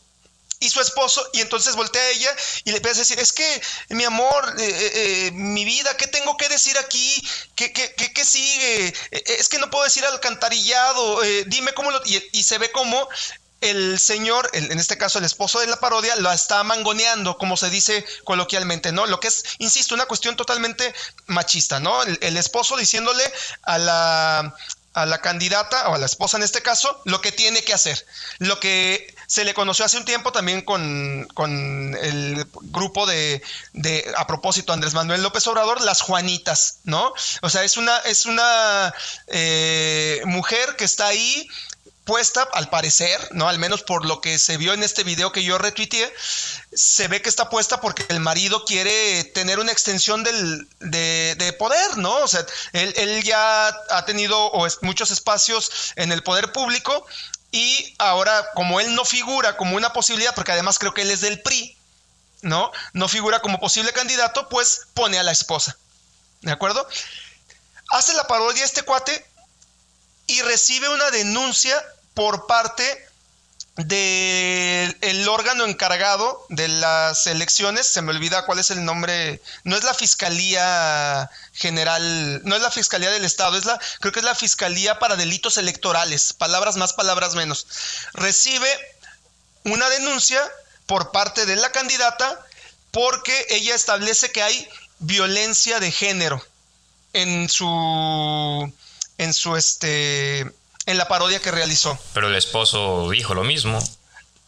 [0.62, 3.62] y su esposo, y entonces voltea a ella y le empieza a decir, es que
[3.88, 7.28] mi amor, eh, eh, eh, mi vida, ¿qué tengo que decir aquí?
[7.56, 8.94] ¿Qué, qué, qué, sigue?
[9.10, 12.00] es que no puedo decir alcantarillado, dime cómo lo...
[12.04, 13.08] Y, se ve como
[13.62, 17.70] el señor, en este caso el esposo de la parodia, lo está mangoneando, como se
[17.70, 19.06] dice coloquialmente, ¿no?
[19.06, 20.92] Lo que es, insisto, una cuestión totalmente
[21.26, 22.02] machista, ¿no?
[22.02, 23.22] el esposo diciéndole
[23.62, 24.54] a la,
[24.94, 28.04] a la candidata o a la esposa en este caso lo que tiene que hacer.
[28.38, 31.28] Lo que se le conoció hace un tiempo también con,
[32.00, 37.14] el grupo de, de, a propósito, Andrés Manuel López Obrador, las Juanitas, ¿no?
[37.40, 38.92] O sea, es una, es una
[39.28, 41.48] eh, mujer que está ahí
[42.04, 43.48] puesta, al parecer, ¿no?
[43.48, 46.12] Al menos por lo que se vio en este video que yo retuiteé,
[46.72, 51.98] se ve que está puesta porque el marido quiere tener una extensión del, de, poder,
[51.98, 52.14] ¿no?
[52.18, 57.06] O sea, él, ya ha tenido muchos espacios en el poder público
[57.52, 61.20] y ahora, como él no figura como una posibilidad, porque además creo que él es
[61.20, 61.76] del PRI,
[62.40, 62.72] ¿no?
[62.94, 65.76] No figura como posible candidato, pues pone a la esposa,
[66.40, 66.86] ¿de acuerdo?
[67.90, 69.31] Hace la parodia este cuate
[70.26, 71.82] y recibe una denuncia
[72.14, 73.08] por parte
[73.76, 79.84] del órgano encargado de las elecciones, se me olvida cuál es el nombre, no es
[79.84, 84.34] la Fiscalía General, no es la Fiscalía del Estado, es la, creo que es la
[84.34, 87.66] Fiscalía para Delitos Electorales, palabras más, palabras menos.
[88.12, 88.68] Recibe
[89.64, 90.40] una denuncia
[90.84, 92.38] por parte de la candidata
[92.90, 96.44] porque ella establece que hay violencia de género
[97.14, 98.72] en su
[99.22, 100.40] en su este
[100.86, 101.98] en la parodia que realizó.
[102.12, 103.78] Pero el esposo dijo lo mismo.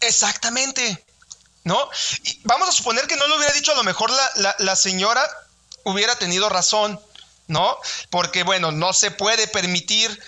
[0.01, 1.05] Exactamente.
[1.63, 1.89] ¿No?
[2.25, 5.27] Y vamos a suponer que no lo hubiera dicho, a lo mejor la, la, señora
[5.85, 7.01] hubiera tenido razón,
[7.47, 7.79] ¿no?
[8.11, 10.21] Porque, bueno, no se puede permitir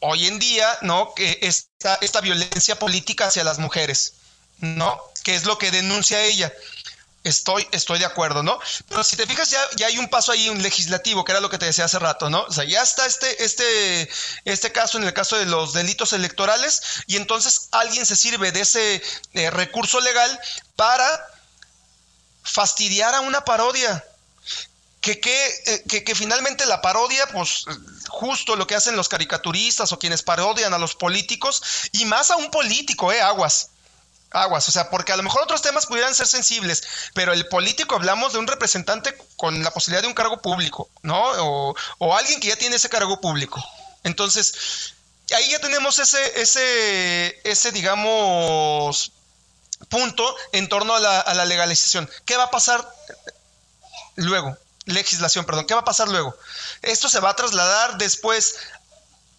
[0.00, 1.14] hoy en día, ¿no?
[1.14, 4.14] Que esta, esta violencia política hacia las mujeres,
[4.58, 5.00] ¿no?
[5.22, 6.52] Que es lo que denuncia ella.
[7.22, 8.58] Estoy, estoy de acuerdo, ¿no?
[8.88, 11.58] Pero si te fijas, ya, hay un paso ahí, un legislativo, que era lo que
[11.58, 12.44] te decía hace rato, ¿no?
[12.44, 14.08] O sea, ya está este, este,
[14.46, 18.60] este caso en el caso de los delitos electorales, y entonces alguien se sirve de
[18.60, 19.02] ese
[19.34, 20.40] eh, recurso legal
[20.76, 21.26] para
[22.42, 24.02] fastidiar a una parodia.
[25.02, 27.64] Que, eh, que, que, finalmente la parodia, pues
[28.08, 32.36] justo lo que hacen los caricaturistas o quienes parodian a los políticos, y más a
[32.36, 33.20] un político, ¿eh?
[33.20, 33.70] Aguas
[34.30, 36.82] aguas, o sea, porque a lo mejor otros temas pudieran ser sensibles,
[37.14, 41.20] pero el político hablamos de un representante con la posibilidad de un cargo público, ¿no?
[41.98, 43.62] O, alguien que ya tiene ese cargo público.
[44.04, 44.94] Entonces,
[45.34, 49.12] ahí ya tenemos ese, ese, ese, digamos,
[49.88, 52.08] punto en torno a la legalización.
[52.24, 52.86] ¿Qué va a pasar
[54.16, 54.56] luego?
[54.86, 55.66] Legislación, perdón.
[55.66, 56.36] ¿Qué va a pasar luego?
[56.82, 58.56] Esto se va a trasladar después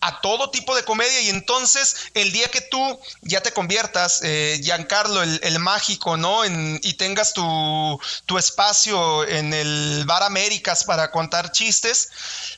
[0.02, 4.60] a todo tipo de comedia y entonces el día que tú ya te conviertas, eh,
[4.62, 6.44] Giancarlo, el, mágico, ¿no?
[6.46, 12.10] y tengas tu, tu, espacio en el Bar Américas para contar chistes,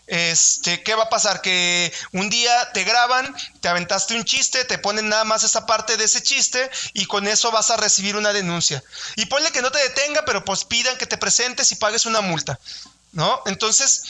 [0.08, 1.41] este, ¿qué va a pasar?
[1.41, 5.97] Que un día te graban, te aventaste un chiste, te ponen nada más esa parte
[5.97, 8.84] de ese chiste y con eso vas a recibir una denuncia.
[9.17, 12.21] Y ponle que no te detenga, pero pues pidan que te presentes y pagues una
[12.21, 12.58] multa,
[13.12, 13.41] ¿no?
[13.45, 14.03] Entonces,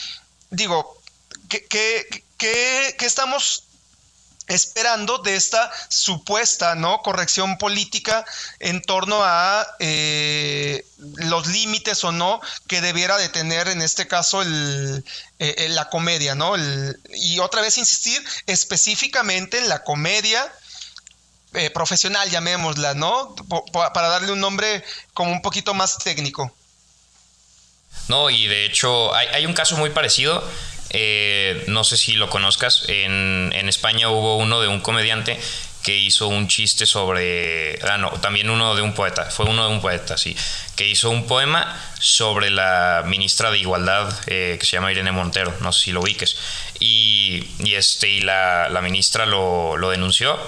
[0.50, 1.00] digo,
[1.48, 3.64] ¿qué, qué, ¿qué, estamos
[4.46, 7.00] esperando de esta supuesta ¿no?
[7.00, 8.26] corrección política
[8.60, 14.42] en torno a eh, los límites o no que debiera de tener en este caso
[14.42, 15.02] el,
[15.38, 16.54] eh, la comedia, ¿no?
[17.14, 20.52] y otra vez insistir específicamente en la comedia
[21.54, 23.34] eh, profesional, llamémosla, ¿no?
[23.72, 26.54] para darle un nombre como un poquito más técnico.
[28.08, 30.44] No, y de hecho hay un caso muy parecido
[30.96, 35.36] eh, no sé si lo conozcas, en, España hubo uno de un comediante
[35.82, 37.80] que hizo un chiste sobre.
[37.82, 39.24] Ah, no, también uno de un poeta.
[39.24, 40.36] Fue uno de un poeta, sí.
[40.76, 45.52] Que hizo un poema sobre la ministra de Igualdad, eh, que se llama Irene Montero.
[45.60, 46.36] No sé si lo ubiques.
[46.78, 50.38] Y, este, y la, ministra lo, denunció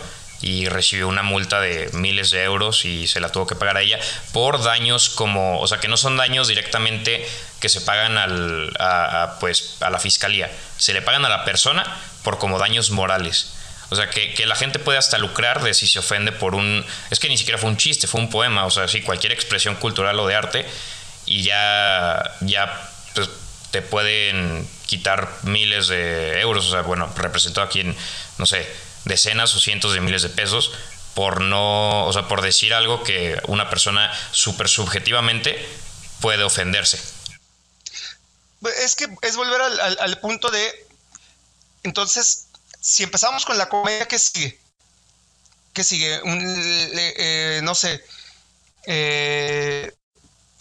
[0.47, 3.83] y recibió una multa de miles de euros y se la tuvo que pagar a
[3.83, 3.99] ella
[4.33, 5.61] por daños como.
[5.61, 7.27] O sea, que no son daños directamente
[7.59, 10.49] que se pagan al, a, pues, a la fiscalía.
[10.77, 11.85] Se le pagan a la persona
[12.23, 13.55] por como daños morales.
[13.89, 16.87] O sea, que, la gente puede hasta lucrar de si se ofende por un...
[17.11, 18.67] Es que ni siquiera fue un chiste, fue un poema.
[18.67, 20.65] O sea, sí, cualquier expresión cultural o de arte.
[21.25, 23.29] Y ya, ya pues,
[23.73, 26.69] te pueden quitar miles de euros.
[26.69, 27.97] O sea, bueno, representó aquí en,
[28.39, 28.65] no sé,
[29.07, 30.73] decenas o cientos de miles de pesos
[31.15, 35.57] por no, o sea, por decir algo que una persona súper subjetivamente
[36.21, 37.01] puede ofenderse.
[38.85, 40.87] Es que es volver al, punto de.
[41.85, 42.49] Entonces,
[42.81, 44.61] si empezamos con la comedia, ¿qué sigue?
[45.73, 46.21] ¿Qué sigue?
[46.23, 48.05] Eh, no sé.
[48.87, 49.96] Eh,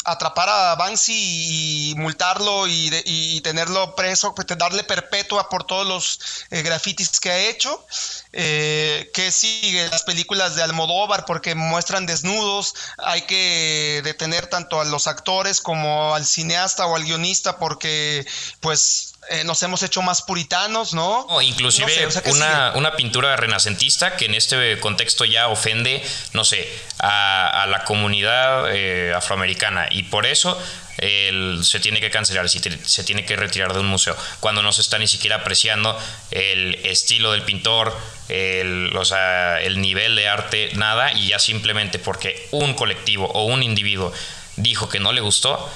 [0.06, 6.20] atrapar a Banksy y multarlo y, tenerlo preso, pues, darle perpetua por todos los
[6.52, 7.86] eh, grafitis que ha hecho.
[8.32, 12.76] Eh, que sigue las películas de Almodóvar porque muestran desnudos.
[12.98, 18.26] Hay que detener tanto a los actores como al cineasta o al guionista porque
[18.60, 21.22] pues eh, nos hemos hecho más puritanos, ¿no?
[21.28, 26.68] O inclusive una, pintura renacentista que en este contexto ya ofende, no sé,
[27.00, 29.88] a, la comunidad eh, afroamericana.
[29.90, 30.58] Y por eso
[30.98, 34.98] se tiene que cancelar, se, tiene que retirar de un museo, cuando no se está
[34.98, 35.98] ni siquiera apreciando
[36.32, 37.96] el estilo del pintor,
[38.30, 43.46] el, o sea, el nivel de arte, nada, y ya simplemente porque un colectivo o
[43.46, 44.14] un individuo
[44.56, 45.70] dijo que no le gustó,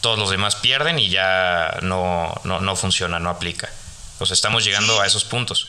[0.00, 3.70] todos los demás pierden y ya no, no, funciona, no aplica.
[4.18, 5.68] Pues estamos llegando a esos puntos.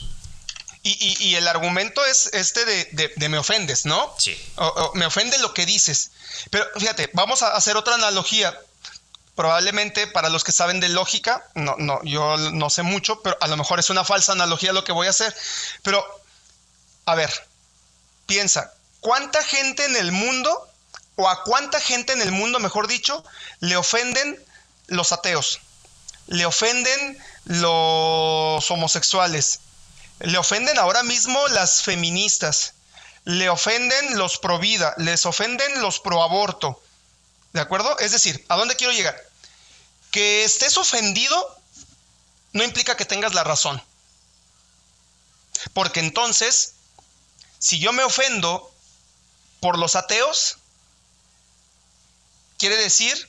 [0.84, 4.16] Y, el argumento es este de, me ofendes, ¿no?
[4.18, 4.36] Sí.
[4.96, 6.12] me ofende lo que dices.
[6.50, 8.58] Pero fíjate, vamos a hacer otra analogía.
[9.36, 13.48] Probablemente para los que saben de lógica, no, no, yo no sé mucho, pero a
[13.48, 15.34] lo mejor es una falsa analogía lo que voy a hacer.
[15.84, 16.04] Pero,
[17.06, 17.32] a ver,
[18.26, 20.71] piensa, ¿cuánta gente en el mundo
[21.30, 23.24] a cuánta gente en el mundo, mejor dicho,
[23.60, 24.44] le ofenden
[24.88, 25.60] los ateos,
[26.28, 29.60] le ofenden los homosexuales,
[30.20, 32.74] le ofenden ahora mismo las feministas,
[33.26, 36.82] le ofenden los pro vida, les ofenden los pro aborto.
[37.54, 37.98] ¿De acuerdo?
[38.00, 39.20] Es decir, ¿a dónde quiero llegar?
[40.12, 41.58] Que estés ofendido
[42.54, 43.82] no implica que tengas la razón.
[45.74, 46.74] Porque entonces,
[47.60, 48.72] si yo me ofendo
[49.60, 50.58] por los ateos,
[52.62, 53.28] quiere decir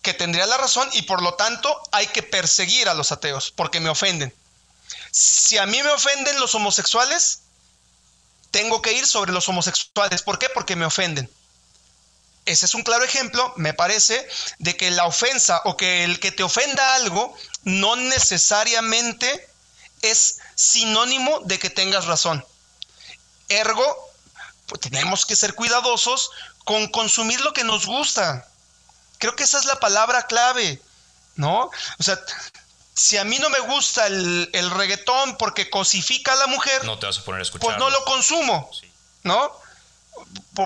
[0.00, 3.78] que tendría la razón y por lo tanto hay que perseguir a los ateos porque
[3.78, 4.34] me ofenden.
[5.10, 7.40] Si a mí me ofenden los homosexuales,
[8.50, 10.22] tengo que ir sobre los homosexuales.
[10.22, 10.48] ¿Por qué?
[10.48, 11.30] Porque me ofenden.
[12.46, 14.26] Ese es un claro ejemplo, me parece,
[14.58, 19.46] de que la ofensa o que el que te ofenda algo no necesariamente
[20.00, 22.42] es sinónimo de que tengas razón.
[23.50, 24.10] Ergo,
[24.64, 26.30] pues tenemos que ser cuidadosos
[26.64, 28.46] con consumir lo que nos gusta.
[29.20, 30.80] Creo que esa es la palabra clave,
[31.36, 31.70] ¿no?
[31.98, 32.18] O sea,
[32.94, 37.06] si a mí no me gusta el, reggaetón porque cosifica a la mujer, no te
[37.06, 37.66] vas a poner a escuchar.
[37.66, 38.70] Pues no lo consumo,
[39.22, 39.52] ¿no?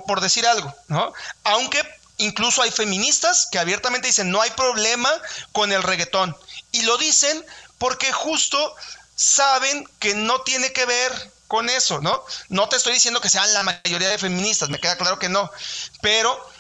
[0.07, 1.13] Por, decir algo, ¿no?
[1.43, 1.83] Aunque
[2.19, 5.11] incluso hay feministas que abiertamente dicen no hay problema
[5.51, 6.37] con el reggaetón.
[6.71, 7.45] Y lo dicen
[7.79, 8.75] porque justo
[9.17, 12.25] saben que no tiene que ver con eso, ¿no?
[12.49, 15.51] No te estoy diciendo que sean la mayoría de feministas, me queda claro que no,
[16.01, 16.54] pero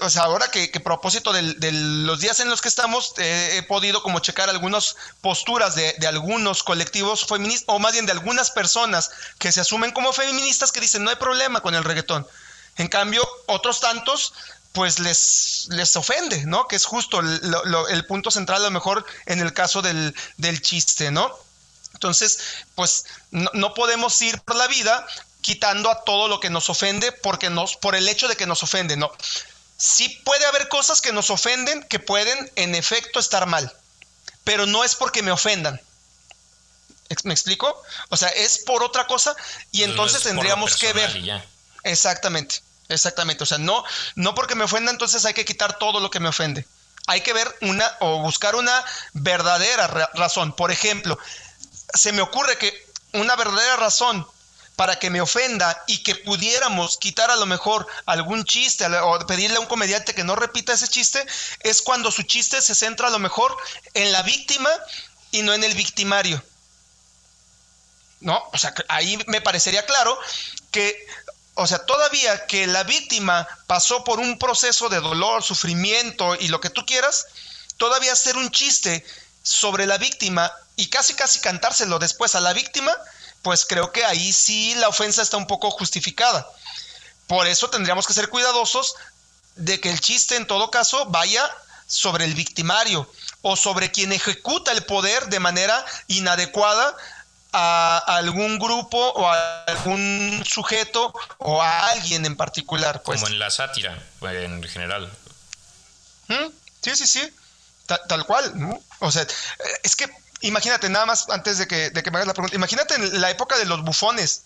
[0.00, 3.62] o sea, ahora que, que propósito de los días en los que estamos, eh, he
[3.64, 9.10] podido como checar algunas posturas de, algunos colectivos feministas, o más bien de algunas personas
[9.38, 12.26] que se asumen como feministas que dicen no hay problema con el reggaetón.
[12.76, 14.32] En cambio, otros tantos
[14.72, 16.66] pues les, les ofende, ¿no?
[16.66, 21.10] Que es justo el, punto central a lo mejor en el caso del, del chiste,
[21.10, 21.30] ¿no?
[21.92, 22.38] Entonces,
[22.74, 25.06] pues no, no, podemos ir por la vida
[25.42, 28.62] quitando a todo lo que nos ofende porque nos, por el hecho de que nos
[28.62, 29.12] ofende, ¿no?
[29.76, 33.72] Sí puede haber cosas que nos ofenden que pueden en efecto estar mal,
[34.44, 35.80] pero no es porque me ofendan.
[37.22, 37.82] ¿Me explico?
[38.08, 39.36] O sea, es por otra cosa
[39.70, 41.44] y entonces tendríamos que ver.
[41.82, 42.62] Exactamente.
[42.88, 43.82] Exactamente, o sea, no,
[44.14, 46.66] no porque me ofenda, entonces hay que quitar todo lo que me ofende.
[47.06, 50.54] Hay que ver una o buscar una verdadera razón.
[50.54, 51.18] Por ejemplo,
[51.94, 54.26] se me ocurre que una verdadera razón
[54.76, 59.56] para que me ofenda y que pudiéramos quitar a lo mejor algún chiste o pedirle
[59.56, 61.24] a un comediante que no repita ese chiste,
[61.60, 63.56] es cuando su chiste se centra a lo mejor
[63.94, 64.70] en la víctima
[65.30, 66.42] y no en el victimario.
[68.20, 68.42] ¿No?
[68.52, 70.18] O sea, ahí me parecería claro
[70.70, 71.06] que
[71.54, 76.60] o sea, todavía que la víctima pasó por un proceso de dolor, sufrimiento y lo
[76.60, 77.26] que tú quieras,
[77.76, 79.04] todavía hacer un chiste
[79.42, 82.92] sobre la víctima y casi casi cantárselo después a la víctima,
[83.44, 86.48] pues creo que ahí sí la ofensa está un poco justificada.
[87.28, 88.96] Por eso tendríamos que ser cuidadosos
[89.54, 91.48] de que el chiste en todo caso vaya
[91.86, 93.08] sobre el victimario
[93.42, 96.96] o sobre quien ejecuta el poder de manera inadecuada
[97.52, 103.02] a algún grupo o a algún sujeto o a alguien en particular.
[103.02, 103.20] Pues.
[103.20, 105.12] Como en la sátira, en general.
[106.28, 106.46] ¿Mm?
[106.80, 107.34] Sí, sí, sí.
[107.86, 108.80] Tal, cual.
[109.00, 109.26] O sea,
[109.82, 110.08] es que
[110.46, 113.30] imagínate, nada más antes de que, de que me hagas la pregunta, imagínate en la
[113.30, 114.42] época de los bufones,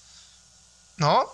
[0.97, 1.31] ¿no?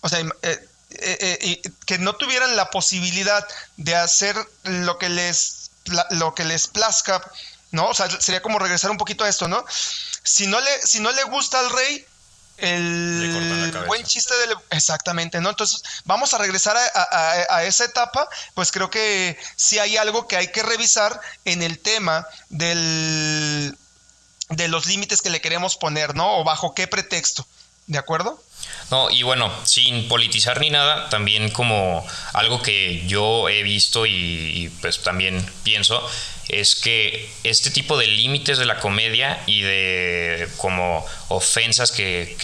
[0.00, 3.46] O sea, eh, eh, eh, que no tuvieran la posibilidad
[3.76, 5.70] de hacer lo que les,
[6.10, 7.22] lo que les plazca,
[7.70, 7.88] ¿no?
[7.88, 9.64] O sea, sería como regresar un poquito a esto, ¿no?
[10.28, 12.06] si no le, si no le gusta al rey,
[12.58, 14.56] el buen chiste del...
[14.70, 15.48] Exactamente, ¿no?
[15.48, 20.48] Entonces, vamos a regresar a, esa etapa, pues creo que sí hay algo que hay
[20.52, 23.76] que revisar en el tema del,
[24.48, 26.38] de los límites que le queremos poner, ¿no?
[26.38, 27.46] O bajo qué pretexto,
[27.86, 28.42] ¿de acuerdo?
[28.90, 34.70] No, y bueno, sin politizar ni nada, también como algo que yo he visto y
[34.80, 36.08] pues también pienso,
[36.48, 42.36] es que este tipo de límites de la comedia y de como ofensas que,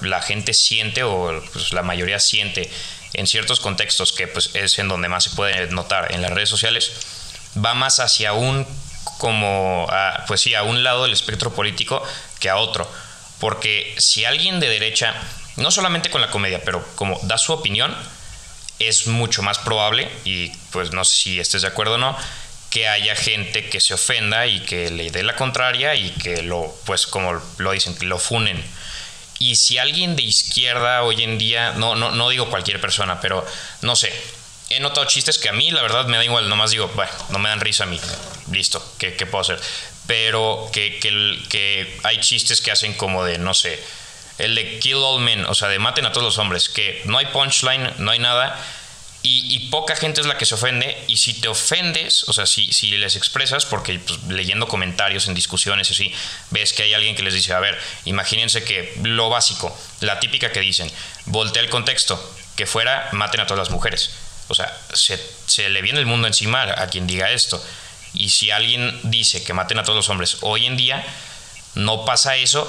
[0.00, 2.70] la, gente siente o pues, la mayoría siente
[3.14, 6.48] en ciertos contextos, que pues es en donde más se puede notar en las redes
[6.48, 6.92] sociales,
[7.64, 8.66] va más hacia un
[9.18, 12.02] como a, pues sí, a un lado del espectro político
[12.40, 12.88] que a otro.
[13.40, 15.14] Porque si alguien de derecha,
[15.56, 17.94] no solamente con la comedia, pero como da su opinión,
[18.78, 22.16] es mucho más probable, y pues no sé si estés de acuerdo o no,
[22.70, 26.74] que haya gente que se ofenda y que le dé la contraria y que lo,
[26.84, 28.62] pues como lo dicen, lo funen.
[29.38, 33.46] Y si alguien de izquierda hoy en día, no, no, no digo cualquier persona, pero
[33.82, 34.12] no sé,
[34.70, 37.38] he notado chistes que a mí la verdad me da igual, nomás digo, bueno, no
[37.38, 38.00] me dan risa a mí,
[38.50, 39.60] listo, ¿qué, qué puedo hacer?
[40.06, 43.82] Pero que, que, que hay chistes que hacen como de, no sé,
[44.38, 47.18] el de kill all men, o sea, de maten a todos los hombres, que no
[47.18, 48.58] hay punchline, no hay nada,
[49.22, 50.96] y, poca gente es la que se ofende.
[51.08, 55.34] Y si te ofendes, o sea, si, si les expresas, porque pues, leyendo comentarios en
[55.34, 56.12] discusiones así,
[56.50, 60.52] ves que hay alguien que les dice, a ver, imagínense que lo básico, la típica
[60.52, 60.90] que dicen,
[61.26, 62.18] voltea el contexto,
[62.56, 64.12] que fuera maten a todas las mujeres.
[64.48, 67.62] O sea, se, se le viene el mundo encima a quien diga esto.
[68.14, 71.04] Y si alguien dice que maten a todos los hombres hoy en día,
[71.74, 72.66] no pasa eso.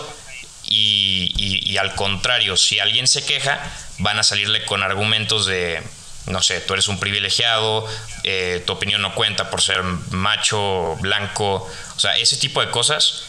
[0.71, 3.59] Y, al contrario, si alguien se queja,
[3.99, 5.81] van a salirle con argumentos de
[6.27, 7.87] no sé, tú eres un privilegiado,
[8.23, 13.23] eh, tu opinión no cuenta por ser macho, blanco, o sea, ese tipo de cosas,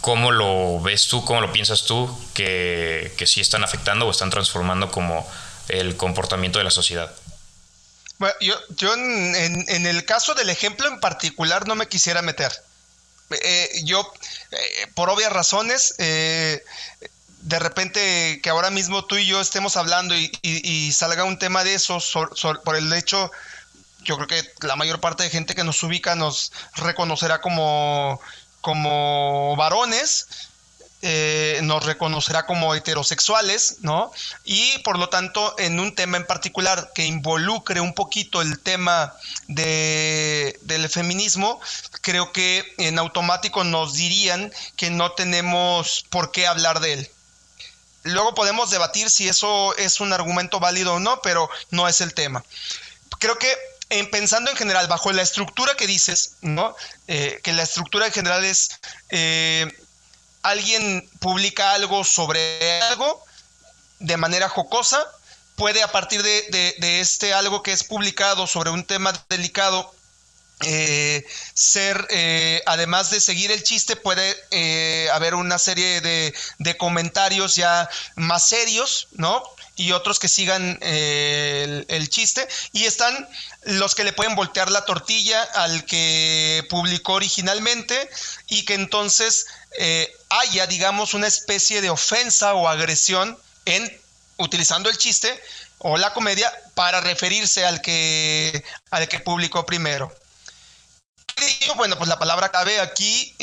[0.00, 4.30] ¿cómo lo ves tú, cómo lo piensas tú que, que sí están afectando o están
[4.30, 5.30] transformando como
[5.68, 7.12] el comportamiento de la sociedad?
[8.40, 12.52] Yo, yo en, el caso del ejemplo en particular no me quisiera meter.
[13.30, 14.12] Eh, yo,
[14.50, 15.94] eh, por obvias razones,
[17.42, 21.74] de repente que ahora mismo tú y yo estemos hablando y, salga un tema de
[21.74, 21.98] eso
[22.64, 23.30] por el hecho,
[24.04, 28.20] yo creo que la mayor parte de gente que nos ubica nos reconocerá como,
[28.60, 30.28] como varones,
[31.04, 34.12] eh, nos reconocerá como heterosexuales, ¿no?
[34.44, 39.12] Y por lo tanto, en un tema en particular que involucre un poquito el tema
[39.48, 41.60] de, del feminismo,
[42.02, 47.10] creo que en automático nos dirían que no tenemos por qué hablar de él.
[48.04, 52.14] Luego podemos debatir si eso es un argumento válido o no, pero no es el
[52.14, 52.44] tema.
[53.18, 53.52] Creo que
[53.90, 56.74] en, pensando en general, bajo la estructura que dices, ¿no?
[57.08, 58.70] Eh, que la estructura en general es
[59.10, 59.70] eh,
[60.42, 63.24] alguien publica algo sobre algo
[63.98, 65.06] de manera jocosa,
[65.56, 69.94] puede a partir de, este algo que es publicado sobre un tema delicado,
[70.64, 71.24] eh,
[71.54, 72.08] ser,
[72.66, 79.08] además de seguir el chiste, puede haber una serie de, de, comentarios ya más serios,
[79.12, 79.42] ¿no?
[79.76, 82.46] y otros que sigan eh, el, chiste.
[82.72, 83.28] Y están
[83.62, 88.08] los que le pueden voltear la tortilla al que publicó originalmente
[88.48, 89.46] y que entonces
[89.78, 94.00] eh, haya, digamos, una especie de ofensa o agresión en
[94.38, 95.40] utilizando el chiste
[95.78, 100.12] o la comedia para referirse al que, al que publicó primero
[101.76, 103.34] bueno, pues la palabra cabe aquí,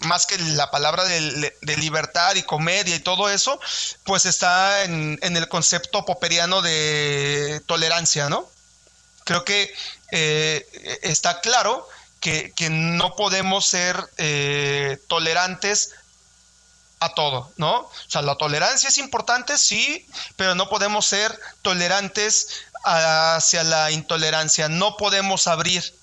[0.00, 3.58] más que la palabra de, libertad y comedia y todo eso,
[4.04, 8.48] pues está en, el concepto poperiano de tolerancia, ¿no?
[9.24, 9.72] Creo que
[10.12, 11.88] eh, está claro
[12.54, 15.92] que, no podemos ser eh, tolerantes
[16.98, 17.80] a todo, ¿no?
[17.80, 22.48] O sea, la tolerancia es importante, sí, pero no podemos ser tolerantes
[22.84, 24.68] hacia la intolerancia.
[24.68, 25.94] No podemos abrir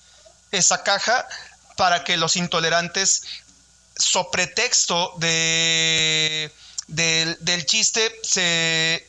[0.50, 1.26] esa caja
[1.76, 3.22] para que los intolerantes,
[3.96, 6.50] so pretexto de,
[6.86, 9.06] del chiste, se,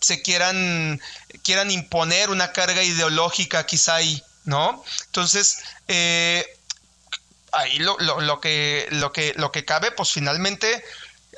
[0.00, 1.00] se quieran,
[1.42, 4.82] quieran imponer una carga ideológica quizá ahí, ¿no?
[5.06, 5.58] Entonces,
[5.88, 6.53] eh,
[7.56, 10.84] ahí lo, lo, que, lo, que, lo que cabe, pues finalmente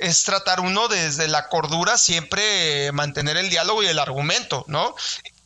[0.00, 4.94] es tratar uno desde la cordura, siempre mantener el diálogo y el argumento, ¿no?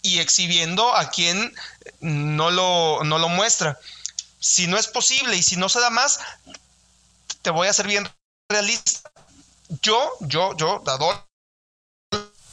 [0.03, 1.55] Y exhibiendo a quien
[2.01, 3.79] no lo, no lo muestra
[4.41, 6.18] si no es posible y si no se da más,
[7.43, 8.11] te voy a ser bien
[8.49, 9.11] realista.
[9.83, 11.25] Yo, yo, yo, dador.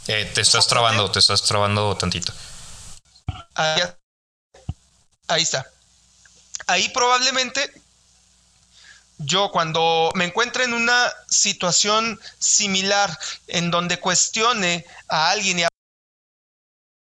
[0.08, 2.34] Eh, te estás trabando, te estás trabando tantito.
[3.56, 3.82] Ahí,
[5.28, 5.66] ahí está.
[6.68, 7.72] Ahí probablemente
[9.18, 15.68] yo cuando me encuentre en una situación similar en donde cuestione a alguien y a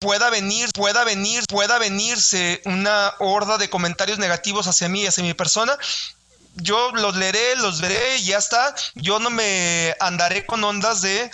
[0.00, 5.32] pueda venir, pueda venir, pueda venirse una horda de comentarios negativos hacia mí, hacia mi
[5.32, 5.78] persona,
[6.56, 8.74] yo los leeré, los veré y ya está.
[8.94, 11.30] Yo no me andaré con ondas de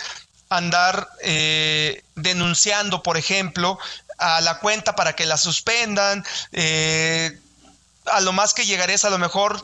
[0.49, 3.77] andar eh, denunciando, por ejemplo,
[4.17, 6.25] a la cuenta para que la suspendan.
[6.51, 7.37] Eh,
[8.05, 9.61] a lo más que llegaré es a lo mejor,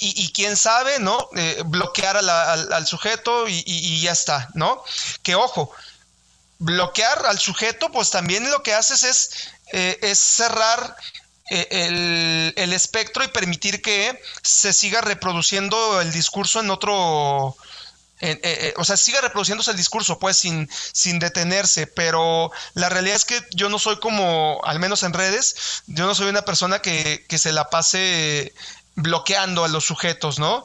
[0.00, 1.28] y, quién sabe, ¿no?
[1.36, 4.82] Eh, bloquear al, sujeto y, y, ya está, ¿no?
[5.22, 5.70] Que ojo,
[6.58, 9.30] bloquear al sujeto, pues también lo que haces es,
[9.72, 10.96] eh, es cerrar
[11.50, 17.56] eh, el, espectro y permitir que se siga reproduciendo el discurso en otro...
[18.76, 23.38] O sea, siga reproduciéndose el discurso, pues, sin, sin detenerse, pero la realidad es que
[23.50, 27.36] yo no soy como, al menos en redes, yo no soy una persona que, que
[27.36, 28.54] se la pase
[28.94, 30.62] bloqueando a los sujetos, ¿no?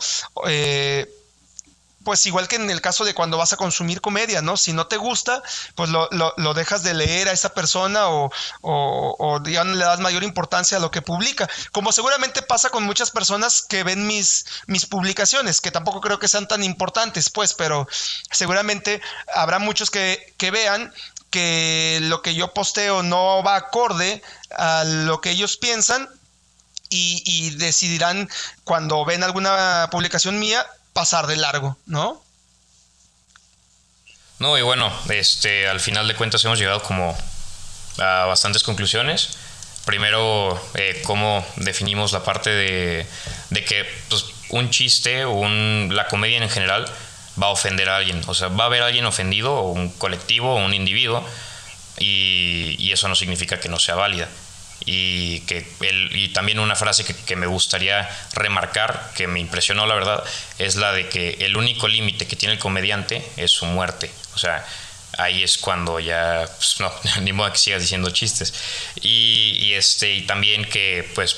[2.03, 4.57] pues igual que en el caso de cuando vas a consumir comedia, ¿no?
[4.57, 5.43] Si no te gusta,
[5.75, 10.77] pues lo, dejas de leer a esa persona o, o, ya le das mayor importancia
[10.77, 11.47] a lo que publica.
[11.71, 16.27] Como seguramente pasa con muchas personas que ven mis, mis publicaciones, que tampoco creo que
[16.27, 17.87] sean tan importantes, pues, pero
[18.31, 19.01] seguramente
[19.35, 20.91] habrá muchos que, que vean
[21.29, 24.23] que lo que yo posteo no va acorde
[24.57, 26.09] a lo que ellos piensan
[26.89, 28.29] y, decidirán
[28.63, 32.21] cuando ven alguna publicación mía pasar de largo, ¿no?
[34.39, 37.15] No, y bueno, este, al final de cuentas hemos llegado como
[37.99, 39.37] a bastantes conclusiones.
[39.85, 43.05] Primero, eh, cómo definimos la parte de,
[43.49, 46.85] de que pues, un chiste un, la comedia en general
[47.41, 48.21] va a ofender a alguien.
[48.27, 51.23] O sea, va a haber alguien ofendido, o un colectivo, o un individuo,
[51.97, 54.29] y eso no significa que no sea válida
[54.85, 55.65] y, que
[56.11, 60.23] y también una frase que, me gustaría remarcar, que me impresionó la verdad,
[60.57, 64.11] es la de que el único límite que tiene el comediante es su muerte.
[64.35, 64.65] O sea,
[65.17, 68.53] ahí es cuando ya, pues no, ni modo que sigas diciendo chistes.
[69.01, 71.37] Y, este, y también que, pues,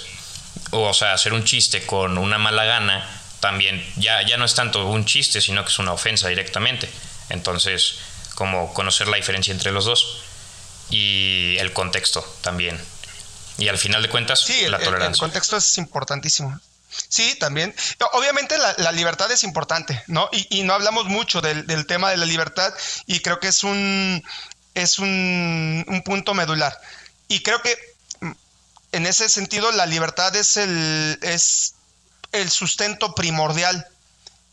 [0.72, 3.08] o sea, hacer un chiste con una mala gana,
[3.40, 6.90] también ya, ya no es tanto un chiste, sino que es una ofensa directamente.
[7.30, 8.00] Entonces,
[8.36, 10.22] como conocer la diferencia entre los dos
[10.90, 12.80] y el contexto también.
[13.58, 15.14] Y al final de cuentas, la tolerancia.
[15.14, 16.60] El, contexto es importantísimo.
[17.08, 17.74] Sí, también.
[18.14, 20.30] Obviamente la, libertad es importante, ¿no?
[20.32, 22.74] Y, no hablamos mucho del, tema de la libertad
[23.06, 24.24] y creo que es un,
[24.74, 26.78] es un, punto medular.
[27.28, 27.78] Y creo que
[28.20, 28.32] mm,
[28.92, 31.76] en ese sentido la libertad es el, es
[32.34, 33.88] el sustento primordial,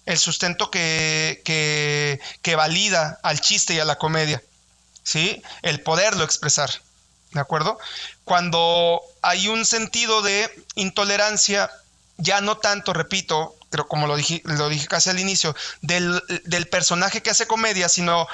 [0.06, 4.42] el sustento que, que, que valida al chiste y a la comedia,
[5.02, 5.42] ¿sí?
[5.62, 6.70] El poderlo expresar.
[7.32, 7.78] ¿De acuerdo?
[8.24, 11.70] Cuando hay un sentido de intolerancia,
[12.16, 16.68] ya no tanto, repito, pero como lo dije, lo dije casi al inicio, del, del
[16.68, 18.26] personaje que hace comedia, sino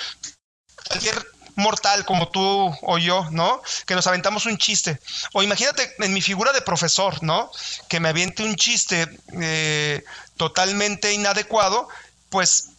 [0.87, 1.27] cualquier
[1.57, 3.63] mortal como tú o yo, ¿no?
[3.87, 5.01] Que nos aventamos un chiste.
[5.33, 7.51] O imagínate en mi figura de profesor, ¿no?
[7.89, 9.09] Que me aviente un chiste
[9.41, 10.05] eh,
[10.37, 11.89] totalmente inadecuado,
[12.29, 12.71] pues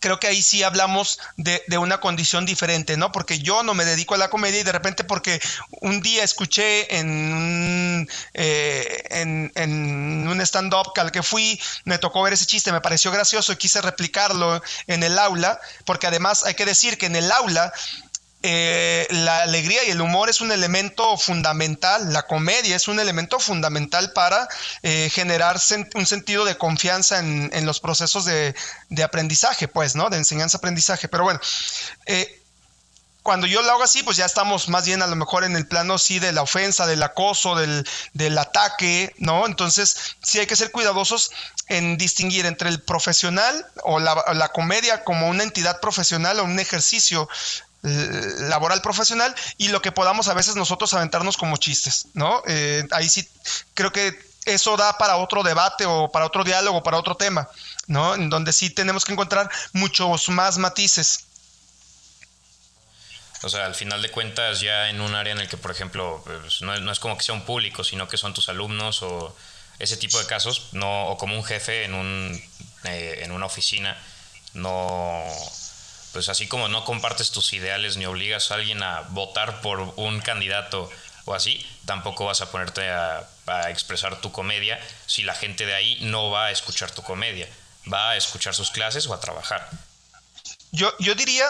[0.00, 3.10] creo que ahí sí hablamos de, una condición diferente, ¿no?
[3.12, 5.40] Porque yo no me dedico a la comedia y de repente porque
[5.80, 12.46] un día escuché en eh, en, un stand-up al que fui, me tocó ver ese
[12.46, 16.98] chiste, me pareció gracioso y quise replicarlo en el aula, porque además hay que decir
[16.98, 17.72] que en el aula
[18.44, 23.38] eh, la alegría y el humor es un elemento fundamental, la comedia es un elemento
[23.38, 24.48] fundamental para
[24.82, 25.60] eh, generar
[25.94, 28.54] un sentido de confianza en, los procesos de,
[29.04, 30.10] aprendizaje, pues, ¿no?
[30.10, 31.06] De enseñanza-aprendizaje.
[31.06, 31.40] Pero bueno,
[32.06, 32.42] eh,
[33.22, 35.68] cuando yo lo hago así, pues ya estamos más bien a lo mejor en el
[35.68, 39.46] plano sí de la ofensa, del acoso, del, del ataque, ¿no?
[39.46, 41.30] Entonces sí hay que ser cuidadosos
[41.68, 46.58] en distinguir entre el profesional o la, la, comedia como una entidad profesional o un
[46.58, 47.28] ejercicio
[47.82, 52.42] laboral profesional y lo que podamos a veces nosotros aventarnos como chistes, ¿no?
[52.46, 53.28] Eh, ahí sí
[53.74, 57.48] creo que eso da para otro debate o para otro diálogo, para otro tema,
[57.86, 58.14] ¿no?
[58.14, 61.26] En donde sí tenemos que encontrar muchos más matices.
[63.42, 66.22] O sea, al final de cuentas, ya en un área en el que, por ejemplo,
[66.24, 69.36] pues, no, es como que sea un público, sino que son tus alumnos o
[69.80, 72.40] ese tipo de casos, no, o como un jefe en, un,
[72.84, 74.00] eh, en una oficina,
[74.54, 75.24] no,
[76.12, 80.20] pues así como no compartes tus ideales ni obligas a alguien a votar por un
[80.20, 80.90] candidato
[81.24, 83.28] o así, tampoco vas a ponerte a,
[83.68, 87.48] expresar tu comedia si la gente de ahí no va a escuchar tu comedia,
[87.92, 89.68] va a escuchar sus clases o a trabajar.
[90.70, 91.44] Yo, yo diría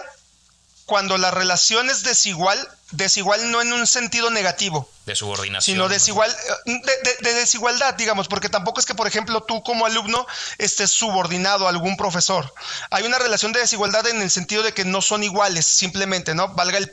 [0.86, 2.58] cuando la relación es desigual,
[2.90, 4.90] desigual no en un sentido negativo.
[5.06, 5.74] De subordinación.
[5.74, 6.30] Sino desigual,
[6.66, 6.80] eh,
[7.20, 10.26] de, desigualdad, digamos, porque tampoco es que, por ejemplo, tú como alumno
[10.58, 12.54] estés subordinado a algún profesor.
[12.90, 16.48] Hay una relación de desigualdad en el sentido de que no son iguales, simplemente, ¿no?
[16.54, 16.90] Valga el,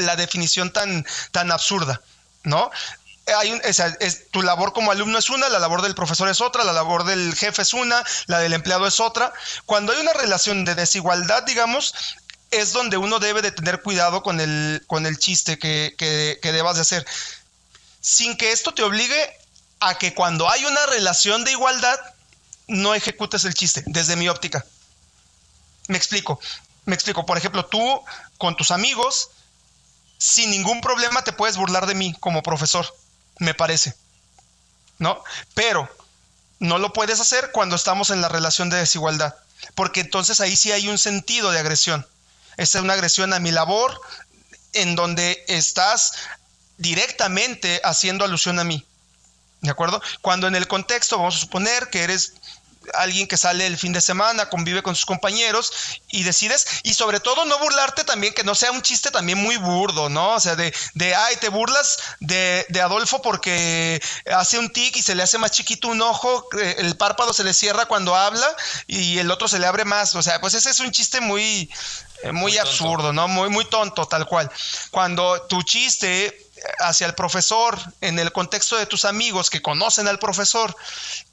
[0.00, 2.02] la definición tan, tan absurda,
[2.44, 2.70] ¿no?
[3.38, 6.64] Hay un, es, tu labor como alumno es una, la labor del profesor es otra,
[6.64, 9.32] la labor del jefe es una, la del empleado es otra.
[9.64, 11.94] Cuando hay una relación de desigualdad, digamos,
[12.50, 16.76] es donde uno debe de tener cuidado con el, con el chiste que, que, debas
[16.76, 17.06] de hacer.
[18.00, 19.38] Sin que esto te obligue
[19.80, 21.98] a que cuando hay una relación de igualdad,
[22.66, 24.64] no ejecutes el chiste, desde mi óptica.
[25.88, 26.40] Me explico.
[26.84, 27.26] Me explico.
[27.26, 28.02] Por ejemplo, tú
[28.36, 29.30] con tus amigos,
[30.18, 32.86] sin ningún problema te puedes burlar de mí como profesor,
[33.38, 33.94] me parece.
[34.98, 35.22] ¿No?
[35.54, 35.88] Pero
[36.58, 39.34] no lo puedes hacer cuando estamos en la relación de desigualdad,
[39.74, 42.06] porque entonces ahí sí hay un sentido de agresión.
[42.56, 44.00] Esta es una agresión a mi labor
[44.72, 46.12] en donde estás
[46.78, 48.84] directamente haciendo alusión a mí.
[49.60, 50.00] ¿De acuerdo?
[50.20, 52.34] Cuando en el contexto, vamos a suponer que eres
[52.94, 55.72] alguien que sale el fin de semana, convive con sus compañeros
[56.10, 59.56] y decides, y sobre todo no burlarte también, que no sea un chiste también muy
[59.56, 60.34] burdo, ¿no?
[60.34, 64.00] O sea, de, de ay, te burlas de, de Adolfo porque
[64.32, 67.44] hace un tic y se le hace más chiquito un ojo, eh, el párpado se
[67.44, 68.48] le cierra cuando habla
[68.86, 71.70] y el otro se le abre más, o sea, pues ese es un chiste muy,
[72.22, 73.28] eh, muy, absurdo, ¿no?
[73.28, 74.50] Muy, muy tonto, tal cual.
[74.90, 76.47] Cuando tu chiste
[76.78, 80.74] hacia el profesor, en el contexto de tus amigos que conocen al profesor,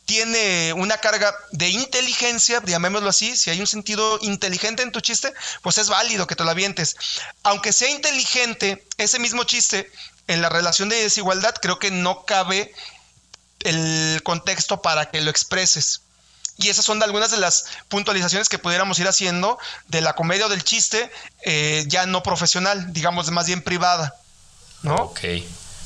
[0.05, 5.34] tiene una carga de inteligencia, llamémoslo así, si hay un sentido inteligente en tu chiste,
[5.61, 6.95] pues es válido que te lo avientes.
[7.43, 9.91] Aunque sea inteligente, ese mismo chiste,
[10.28, 12.73] en la relación de desigualdad, creo que no cabe
[13.61, 16.01] el contexto para que lo expreses.
[16.57, 19.57] Y esas son algunas de las puntualizaciones que pudiéramos ir haciendo
[19.88, 21.11] de la comedia o del chiste
[21.43, 24.15] eh, ya no profesional, digamos, más bien privada.
[24.84, 24.95] ¿No?
[24.95, 25.21] Ok.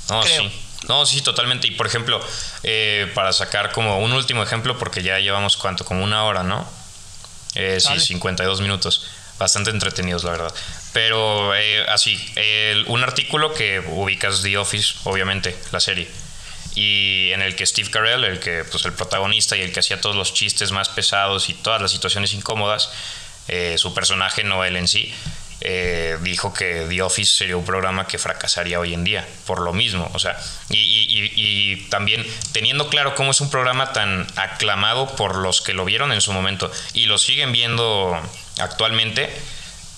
[0.10, 0.52] No, sí.
[0.88, 1.68] No, sí, totalmente.
[1.68, 2.20] Y por ejemplo,
[2.64, 6.68] eh, para sacar como un último ejemplo, porque ya llevamos cuánto, como una hora, ¿no?
[7.56, 9.06] Eh, sí, 52 minutos.
[9.38, 10.54] Bastante entretenidos, la verdad.
[10.94, 11.54] Pero
[11.90, 12.20] así,
[12.88, 16.10] un artículo que ubicas The Office, obviamente, la serie
[16.76, 20.00] y en el que Steve Carell, el que pues el protagonista y el que hacía
[20.00, 22.90] todos los chistes más pesados y todas las situaciones incómodas,
[23.48, 25.14] eh, su personaje Noel en sí,
[25.62, 29.74] eh, dijo que The Office sería un programa que fracasaría hoy en día, por lo
[29.74, 30.38] mismo, o sea,
[30.70, 36.12] y, también teniendo claro cómo es un programa tan aclamado por los que lo vieron
[36.12, 38.18] en su momento y lo siguen viendo
[38.60, 39.30] actualmente,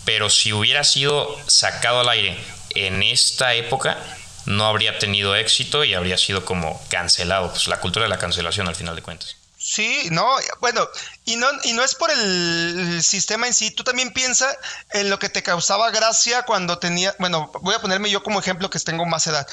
[0.05, 2.38] pero si hubiera sido sacado al aire
[2.76, 3.97] en esta época,
[4.45, 8.68] no habría tenido éxito y habría sido como cancelado, pues la cultura de la cancelación
[8.68, 9.41] al final de cuentas.
[9.64, 10.28] Sí, no,
[10.59, 10.89] bueno,
[11.24, 14.51] y no, y no es por el sistema en sí, tú también piensa
[14.89, 18.72] en lo que te causaba gracia cuando tenía, bueno, voy a ponerme yo como ejemplo
[18.72, 19.47] que tengo más edad.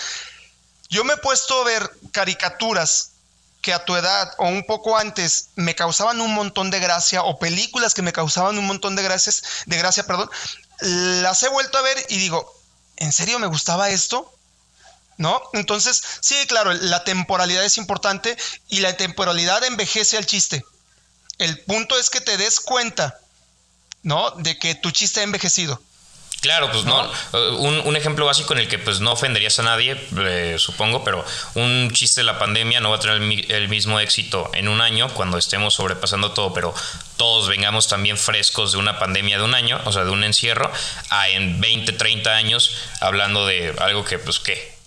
[0.89, 3.11] Yo me he puesto a ver caricaturas
[3.61, 7.39] que a tu edad o un poco antes me causaban un montón de gracia o
[7.39, 10.31] películas que me causaban un montón de gracias, de gracia, perdón,
[10.81, 12.51] las he vuelto a ver y digo,
[12.97, 14.33] ¿en serio me gustaba esto?
[15.19, 15.43] ¿No?
[15.53, 18.37] Entonces, sí, claro, la temporalidad es importante
[18.69, 20.65] y la temporalidad envejece al chiste.
[21.39, 23.19] El punto es que te des cuenta,
[24.03, 24.31] ¿no?
[24.39, 25.81] De que tu chiste ha envejecido.
[26.41, 27.11] Claro, pues no.
[27.59, 31.91] Un, ejemplo básico en el que pues no ofenderías a nadie, eh, supongo, pero un
[31.93, 33.17] chiste de la pandemia no va a tener
[33.51, 36.73] el, mismo éxito en un año cuando estemos sobrepasando todo, pero
[37.17, 40.71] todos vengamos también frescos de una pandemia de un año, o sea, de un encierro,
[41.11, 44.78] a en 20, 30 años hablando de algo que pues qué,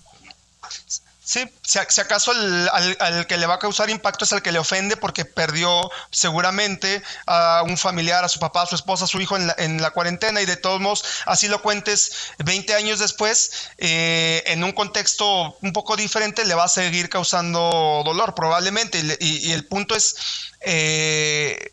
[1.24, 4.96] Sí, si, acaso al, que le va a causar impacto es el que le ofende
[4.96, 9.36] porque perdió seguramente a un familiar, a su papá, a su esposa, a su hijo
[9.36, 14.64] en la, cuarentena y de todos modos, así lo cuentes 20 años después, eh, en
[14.64, 19.00] un contexto un poco diferente, le va a seguir causando dolor probablemente.
[19.20, 20.16] Y, el punto es
[20.60, 21.72] eh,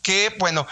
[0.00, 0.66] que, bueno,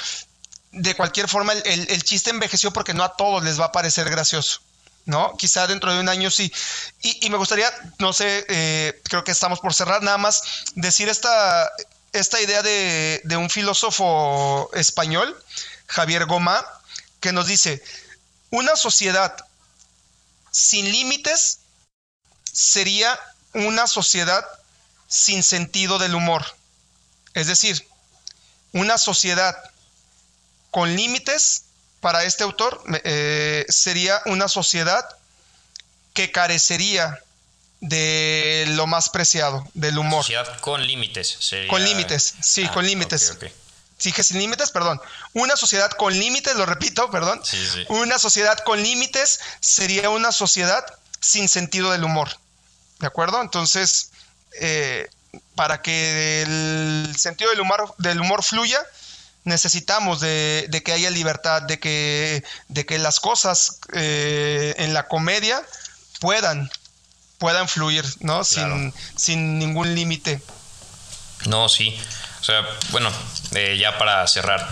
[0.70, 4.62] de cualquier forma el chiste envejeció porque no a todos les va a parecer gracioso.
[5.04, 5.36] ¿No?
[5.36, 6.52] Quizá dentro de un año sí.
[7.02, 10.42] Y, me gustaría, no sé, eh, creo que estamos por cerrar, nada más
[10.74, 11.70] decir esta,
[12.12, 15.36] esta idea de, de un filósofo español,
[15.86, 16.64] Javier Goma,
[17.20, 17.82] que nos dice,
[18.50, 19.36] una sociedad
[20.50, 21.60] sin límites
[22.52, 23.18] sería
[23.54, 24.46] una sociedad
[25.08, 26.44] sin sentido del humor.
[27.34, 27.86] Es decir,
[28.72, 29.56] una sociedad
[30.70, 31.64] con límites
[32.02, 35.08] para este autor eh, sería una sociedad
[36.14, 37.22] que carecería
[37.80, 40.24] de lo más preciado, del humor.
[40.24, 41.38] Sociedad con límites.
[41.70, 43.38] Con límites, sí, ah, con límites.
[43.98, 45.00] Sí, que sin límites, perdón.
[45.32, 47.40] Una sociedad con límites, lo repito, perdón.
[47.88, 50.84] Una sociedad con límites sería una sociedad
[51.20, 52.28] sin sentido del humor.
[52.98, 53.40] ¿De acuerdo?
[53.40, 54.10] Entonces,
[54.60, 55.08] eh,
[55.54, 58.84] para que el sentido del humor, del humor fluya,
[59.44, 65.62] necesitamos de, que haya libertad, de que, de que las cosas eh, en la comedia
[66.20, 66.70] puedan,
[67.38, 68.44] puedan fluir, ¿no?
[68.44, 70.40] Sin, sin ningún límite.
[71.46, 71.98] No, sí.
[72.40, 73.08] O sea, bueno,
[73.54, 74.68] eh, ya para cerrar,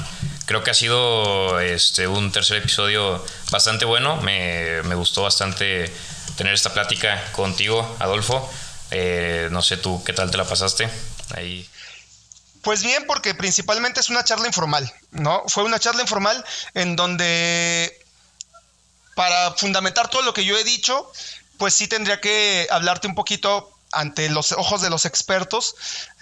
[0.47, 4.17] creo que ha sido este, un tercer episodio bastante bueno.
[4.17, 5.93] Me, gustó bastante
[6.37, 8.51] tener esta plática contigo, Adolfo.
[8.91, 10.89] Eh, no sé tú qué tal te la pasaste.
[11.37, 11.69] Ahí.
[12.63, 15.43] Pues bien, porque principalmente es una charla informal, ¿no?
[15.49, 16.45] Fue una charla informal
[16.75, 17.97] en donde
[19.15, 21.11] para fundamentar todo lo que yo he dicho,
[21.59, 25.75] pues sí tendría que hablarte un poquito ante los ojos de los expertos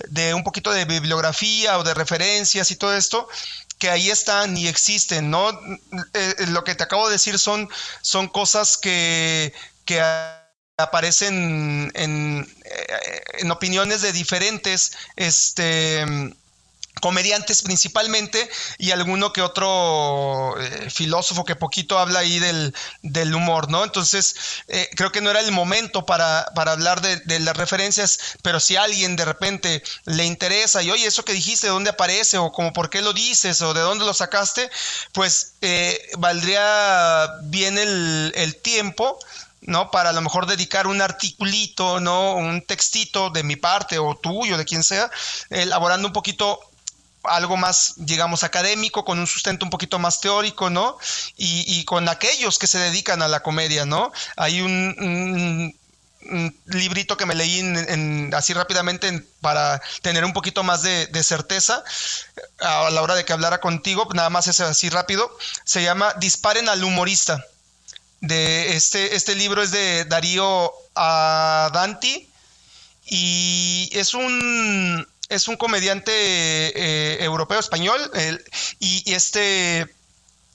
[0.09, 3.29] de un poquito de bibliografía o de referencias y todo esto
[3.79, 5.51] que ahí están y existen, ¿no?
[6.15, 7.69] Eh, lo que te acabo de decir son,
[8.03, 10.03] son cosas que, que
[10.77, 12.58] aparecen en, eh,
[13.39, 16.05] en, opiniones de diferentes este,
[17.01, 18.49] comediantes principalmente
[18.79, 23.85] y alguno que otro eh, filósofo que poquito habla ahí del, del humor, ¿no?
[23.85, 24.35] Entonces,
[24.69, 28.77] eh, creo que no era el momento para, para hablar de, las referencias, pero si
[28.77, 32.39] a alguien de repente le interesa y, oye, eso que dijiste, ¿de dónde aparece?
[32.39, 33.63] O como, ¿por qué lo dices?
[33.63, 34.69] O ¿de dónde lo sacaste?
[35.13, 35.55] Pues
[36.19, 39.19] valdría bien el, el tiempo
[39.63, 39.91] ¿no?
[39.91, 42.35] Para a lo mejor dedicar un articulito, ¿no?
[42.35, 45.11] Un textito de mi parte o tuyo, de quien sea,
[45.51, 46.61] elaborando un poquito
[47.25, 50.97] algo más, digamos, académico, con un sustento un poquito más teórico, ¿no?
[51.37, 54.13] Y, con aquellos que se dedican a la comedia, ¿no?
[54.37, 55.75] Hay un,
[56.67, 57.63] librito que me leí
[58.35, 61.83] así rápidamente para tener un poquito más de, de, certeza
[62.61, 65.35] a la hora de que hablara contigo, nada más es así rápido,
[65.65, 67.45] se llama Disparen al humorista
[68.21, 72.29] de este, este libro es de Darío Adanti
[73.07, 77.99] y es un, es un comediante eh, europeo español
[78.81, 79.95] y, este,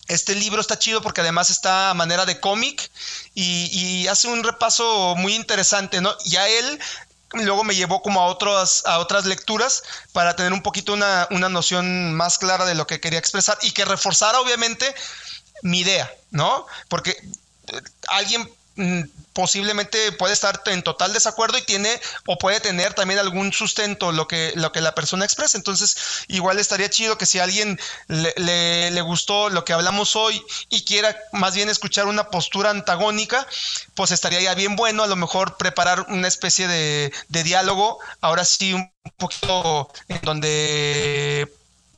[0.08, 2.92] este libro está chido porque además está a manera de cómic
[3.34, 6.16] y, hace un repaso muy interesante, ¿no?
[6.26, 6.80] Ya él
[7.32, 11.50] luego me llevó como a otras, a otras lecturas para tener un poquito una, una
[11.50, 14.94] noción más clara de lo que quería expresar y que reforzara obviamente
[15.64, 16.68] mi idea, ¿no?
[16.90, 17.18] Porque
[18.10, 19.04] alguien mm,
[19.34, 21.90] posiblemente puede estar en total desacuerdo y tiene
[22.28, 25.58] o puede tener también algún sustento lo que, lo que la persona expresa.
[25.58, 25.98] Entonces,
[26.28, 30.86] igual estaría chido que si a alguien le, le, gustó lo que hablamos hoy y
[30.86, 33.46] quiera más bien escuchar una postura antagónica,
[33.96, 38.46] pues estaría ya bien bueno a lo mejor preparar una especie de, de diálogo, ahora
[38.46, 41.52] sí un poquito en donde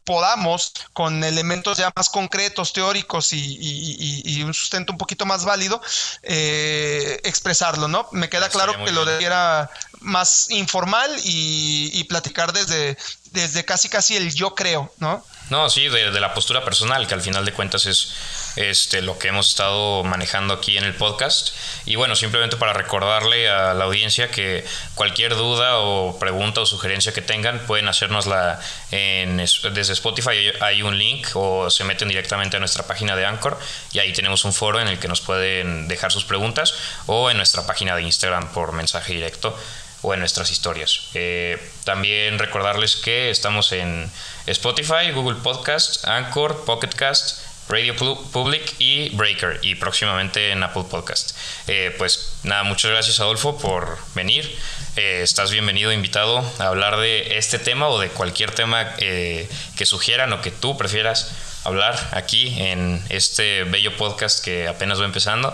[0.05, 5.81] podamos, con elementos ya más concretos, teóricos y, un sustento un poquito más válido,
[6.23, 8.07] eh, expresarlo, ¿no?
[8.11, 9.69] Me queda claro que lo de era
[10.01, 12.97] más informal y, platicar desde,
[13.31, 15.25] desde casi casi el yo creo, ¿no?
[15.49, 18.13] No, sí, de, la postura personal, que al final de cuentas es
[18.55, 21.49] este, lo que hemos estado manejando aquí en el podcast.
[21.85, 27.13] Y bueno, simplemente para recordarle a la audiencia que cualquier duda o pregunta o sugerencia
[27.13, 28.59] que tengan, pueden hacérnosla
[28.91, 30.51] en, desde Spotify.
[30.61, 33.57] Hay un link o se meten directamente a nuestra página de Anchor
[33.91, 36.73] y ahí tenemos un foro en el que nos pueden dejar sus preguntas
[37.05, 39.57] o en nuestra página de Instagram por mensaje directo
[40.01, 41.07] o en nuestras historias.
[41.15, 44.11] Eh, también recordarles que estamos en
[44.45, 51.35] Spotify, Google Podcast, Anchor, Pocket Cast, Radio Public y Breaker y próximamente en Apple Podcast.
[51.67, 54.57] Eh, pues nada, muchas gracias Adolfo por venir.
[54.95, 59.47] Eh, estás bienvenido, invitado a hablar de este tema o de cualquier tema que
[59.85, 61.31] sugieran o que tú prefieras
[61.65, 65.53] hablar aquí en este bello podcast que apenas va empezando.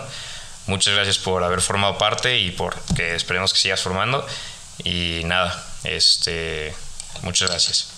[0.66, 4.24] Muchas gracias por haber formado parte y por que esperemos que sigas formando.
[4.84, 6.74] Y nada, este,
[7.22, 7.91] muchas gracias.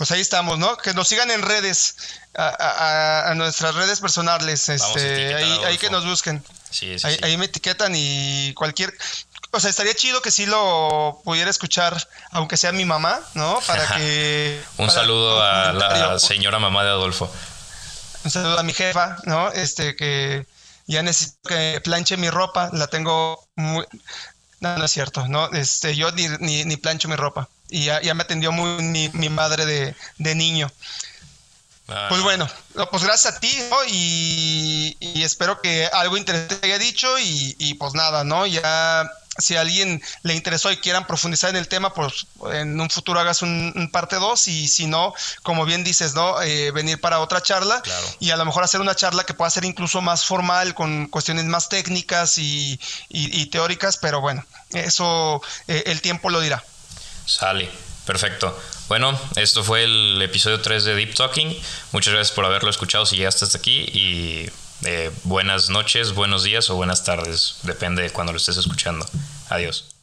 [0.00, 0.78] Pues ahí estamos, ¿no?
[0.78, 1.94] Que nos sigan en redes,
[2.34, 6.42] a, nuestras redes personales, este, ahí, que nos busquen.
[6.70, 8.96] Sí, sí, ahí, me etiquetan y cualquier,
[9.50, 13.60] o sea, estaría chido que sí lo pudiera escuchar, aunque sea mi mamá, ¿no?
[13.66, 14.62] Para que.
[14.78, 17.30] un saludo a la señora mamá de Adolfo.
[18.24, 19.52] Un saludo a mi jefa, ¿no?
[19.52, 20.46] Este que
[20.86, 23.84] ya necesito que planche mi ropa, la tengo muy...
[24.60, 27.50] No, no es cierto, no, este, yo ni, ni, plancho mi ropa.
[27.70, 29.66] Y ya, me atendió muy mi, madre
[30.18, 30.70] de, niño.
[31.88, 32.06] Ah.
[32.08, 32.48] Pues bueno,
[32.90, 33.52] pues gracias a ti,
[33.88, 38.46] y, y, espero que algo interesante te haya dicho y, y pues nada, ¿no?
[38.46, 39.10] Ya
[39.40, 43.20] si a alguien le interesó y quieran profundizar en el tema, pues en un futuro
[43.20, 46.40] hagas un, parte 2 y si no, como bien dices, ¿no?
[46.42, 47.82] Eh, venir para otra charla
[48.18, 51.44] y a lo mejor hacer una charla que pueda ser incluso más formal, con cuestiones
[51.44, 52.78] más técnicas y,
[53.50, 56.62] teóricas, pero bueno, eso eh, el tiempo lo dirá.
[57.26, 57.68] Sale,
[58.06, 58.58] perfecto.
[58.88, 61.56] Bueno, esto fue el episodio 3 de Deep Talking.
[61.92, 64.50] Muchas gracias por haberlo escuchado si llegaste hasta aquí y
[64.84, 69.06] eh, buenas noches, buenos días o buenas tardes, depende de cuando lo estés escuchando.
[69.48, 69.99] Adiós.